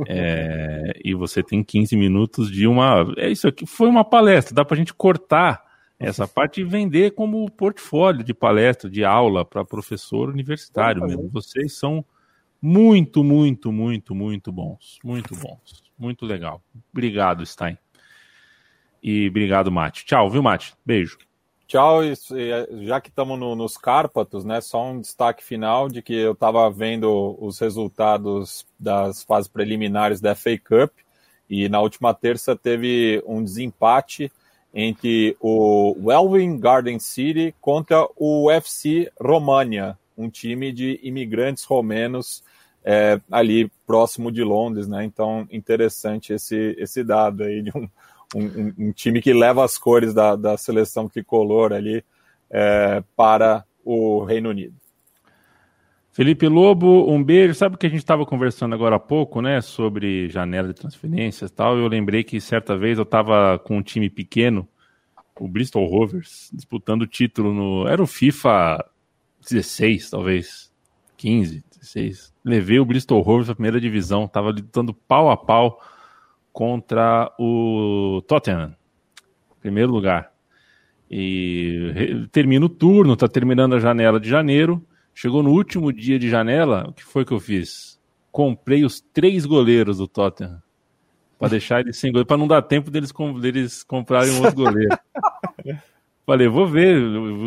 [0.06, 3.14] é, e você tem 15 minutos de uma.
[3.18, 5.64] É isso aqui, foi uma palestra, dá para a gente cortar
[6.00, 11.30] essa parte e vender como portfólio de palestra, de aula para professor universitário mesmo.
[11.30, 12.06] Vocês são
[12.62, 14.98] muito, muito, muito, muito bons.
[15.04, 15.89] Muito bons.
[16.00, 16.62] Muito legal.
[16.94, 17.78] Obrigado, Stein.
[19.04, 20.06] E obrigado, Mate.
[20.06, 20.74] Tchau, viu, Mate?
[20.86, 21.18] Beijo.
[21.68, 22.00] Tchau,
[22.82, 26.68] já que estamos no, nos Cárpatos, né, só um destaque final de que eu estava
[26.72, 30.92] vendo os resultados das fases preliminares da FA Cup
[31.48, 34.32] e na última terça teve um desempate
[34.74, 42.44] entre o Welwyn Garden City contra o UFC România, um time de imigrantes romenos
[42.84, 45.04] é, ali próximo de Londres, né?
[45.04, 47.90] Então, interessante esse, esse dado aí de um,
[48.36, 52.04] um, um time que leva as cores da, da seleção tricolor ali
[52.50, 54.76] é, para o Reino Unido.
[56.12, 57.54] Felipe Lobo, um beijo.
[57.54, 61.54] Sabe que a gente estava conversando agora há pouco, né, sobre janela de transferências e
[61.54, 61.78] tal.
[61.78, 64.68] Eu lembrei que certa vez eu estava com um time pequeno,
[65.40, 67.88] o Bristol Rovers, disputando o título no.
[67.88, 68.84] Era o FIFA
[69.42, 70.70] 16, talvez.
[71.16, 71.64] 15,
[71.94, 72.34] 16.
[72.44, 75.82] Levei o Bristol Rovers para a primeira divisão, estava lutando pau a pau
[76.54, 78.76] contra o Tottenham,
[79.60, 80.32] primeiro lugar.
[81.10, 84.86] E termina o turno, está terminando a janela de janeiro.
[85.14, 88.00] Chegou no último dia de janela, o que foi que eu fiz?
[88.32, 90.62] Comprei os três goleiros do Tottenham.
[91.40, 93.12] Para deixar eles sem goleiro, para não dar tempo deles,
[93.42, 94.98] deles comprarem um outro goleiro.
[96.30, 96.96] Falei, vou ver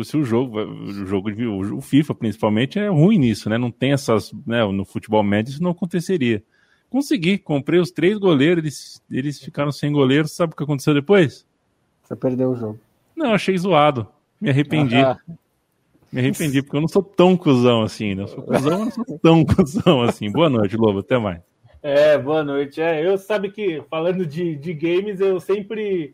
[0.03, 3.57] se o jogo, o jogo de o FIFA principalmente é ruim nisso, né?
[3.57, 4.61] Não tem essas, né?
[4.65, 6.43] No futebol médio isso não aconteceria.
[6.89, 10.27] Consegui, comprei os três goleiros, eles, eles ficaram sem goleiro.
[10.27, 11.47] Sabe o que aconteceu depois?
[12.03, 12.77] Você perdeu o jogo.
[13.15, 14.05] Não, achei zoado.
[14.39, 14.97] Me arrependi.
[14.97, 15.17] Ah,
[16.11, 18.23] Me arrependi, porque eu não sou tão cuzão assim, né?
[18.23, 20.29] Eu sou cuzão, mas não sou tão cuzão assim.
[20.29, 20.99] Boa noite, Lobo.
[20.99, 21.39] Até mais.
[21.81, 22.81] É, boa noite.
[22.81, 26.13] É, eu sabe que, falando de, de games, eu sempre.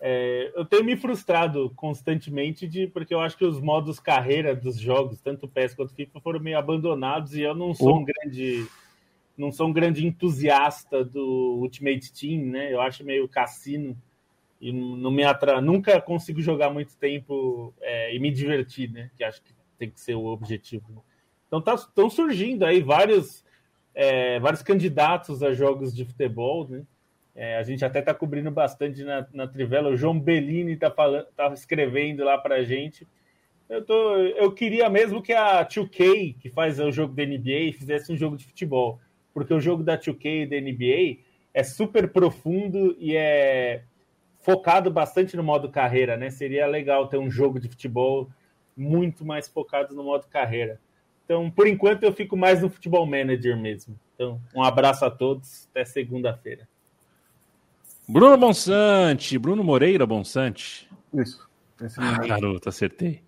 [0.00, 4.78] É, eu tenho me frustrado constantemente de porque eu acho que os modos carreira dos
[4.78, 7.98] jogos, tanto PES quanto FIFA, foram meio abandonados e eu não sou oh.
[7.98, 8.66] um grande
[9.36, 12.72] não sou um grande entusiasta do Ultimate Team, né?
[12.72, 13.96] Eu acho meio cassino
[14.60, 15.60] e não me atra...
[15.60, 19.10] nunca consigo jogar muito tempo é, e me divertir, né?
[19.16, 20.84] Que acho que tem que ser o objetivo.
[20.88, 21.00] Né?
[21.48, 23.44] Então tá, estão surgindo aí vários
[23.94, 26.84] é, vários candidatos a jogos de futebol, né?
[27.34, 29.90] É, a gente até está cobrindo bastante na, na Trivela.
[29.90, 33.06] O João Bellini está tá escrevendo lá para a gente.
[33.68, 38.12] Eu, tô, eu queria mesmo que a 2K, que faz o jogo da NBA, fizesse
[38.12, 39.00] um jogo de futebol
[39.34, 43.82] porque o jogo da 2K e da NBA é super profundo e é
[44.40, 46.30] focado bastante no modo carreira, né?
[46.30, 48.30] Seria legal ter um jogo de futebol
[48.76, 50.80] muito mais focado no modo carreira.
[51.24, 53.98] Então, por enquanto, eu fico mais no futebol manager mesmo.
[54.14, 56.68] Então, um abraço a todos, até segunda-feira.
[58.08, 60.88] Bruno Bonsante, Bruno Moreira Bonsante.
[61.12, 61.48] Isso.
[61.98, 63.22] ah, garoto, acertei.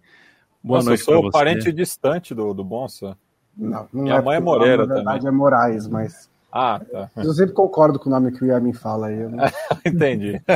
[0.62, 1.00] Boa Nossa, noite.
[1.00, 3.16] Eu sou o parente distante do, do Bonsa.
[3.56, 5.34] Não, não Minha é mãe é Moreira na verdade também.
[5.34, 6.30] é Moraes, mas.
[6.58, 7.10] Ah, tá.
[7.18, 9.28] Eu sempre concordo com o nome que o Yamin fala aí.
[9.28, 9.44] Não...
[9.84, 10.40] Entendi.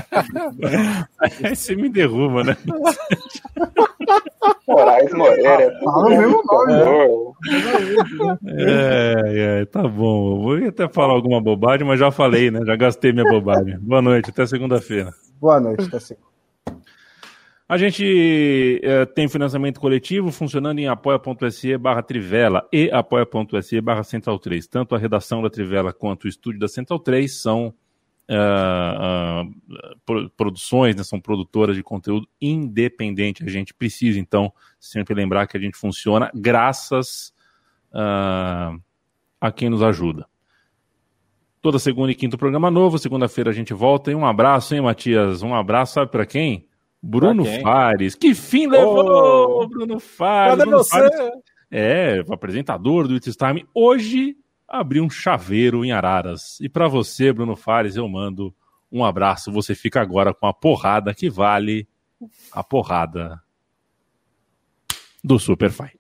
[1.21, 2.57] aí você me derruba, né?
[4.67, 5.79] Moraes Moreira.
[5.85, 6.85] Fala o mesmo nome, né?
[8.47, 10.37] É, é, tá bom.
[10.37, 12.61] Eu vou até falar alguma bobagem, mas já falei, né?
[12.65, 13.79] Já gastei minha bobagem.
[13.79, 15.13] Boa noite, até segunda-feira.
[15.39, 16.30] Boa noite, até segunda.
[17.71, 24.41] A gente é, tem financiamento coletivo funcionando em apoia.se barra Trivela e apoia.se barra Central
[24.41, 24.67] 3.
[24.67, 27.73] Tanto a redação da Trivela quanto o estúdio da Central 3 são
[28.29, 33.45] uh, uh, produções, né, são produtoras de conteúdo independente.
[33.45, 37.33] A gente precisa, então, sempre lembrar que a gente funciona graças
[37.93, 38.83] uh,
[39.41, 40.27] a quem nos ajuda.
[41.63, 44.11] Toda segunda e quinta programa novo, segunda-feira a gente volta.
[44.11, 45.45] E um abraço, hein, Matias?
[45.45, 46.69] Um abraço, sabe para quem?
[47.03, 48.15] Bruno Fares.
[48.15, 50.53] Que fim levou, oh, Bruno Fares?
[50.53, 50.91] Cadê Bruno você?
[50.91, 51.33] Fares,
[51.71, 53.67] é, o apresentador do It's Time.
[53.73, 54.37] Hoje
[54.69, 56.59] abriu um chaveiro em Araras.
[56.61, 58.55] E para você, Bruno Fares, eu mando
[58.91, 59.53] um abraço.
[59.53, 61.89] Você fica agora com a porrada que vale
[62.53, 63.41] a porrada
[65.23, 66.00] do Super Fight.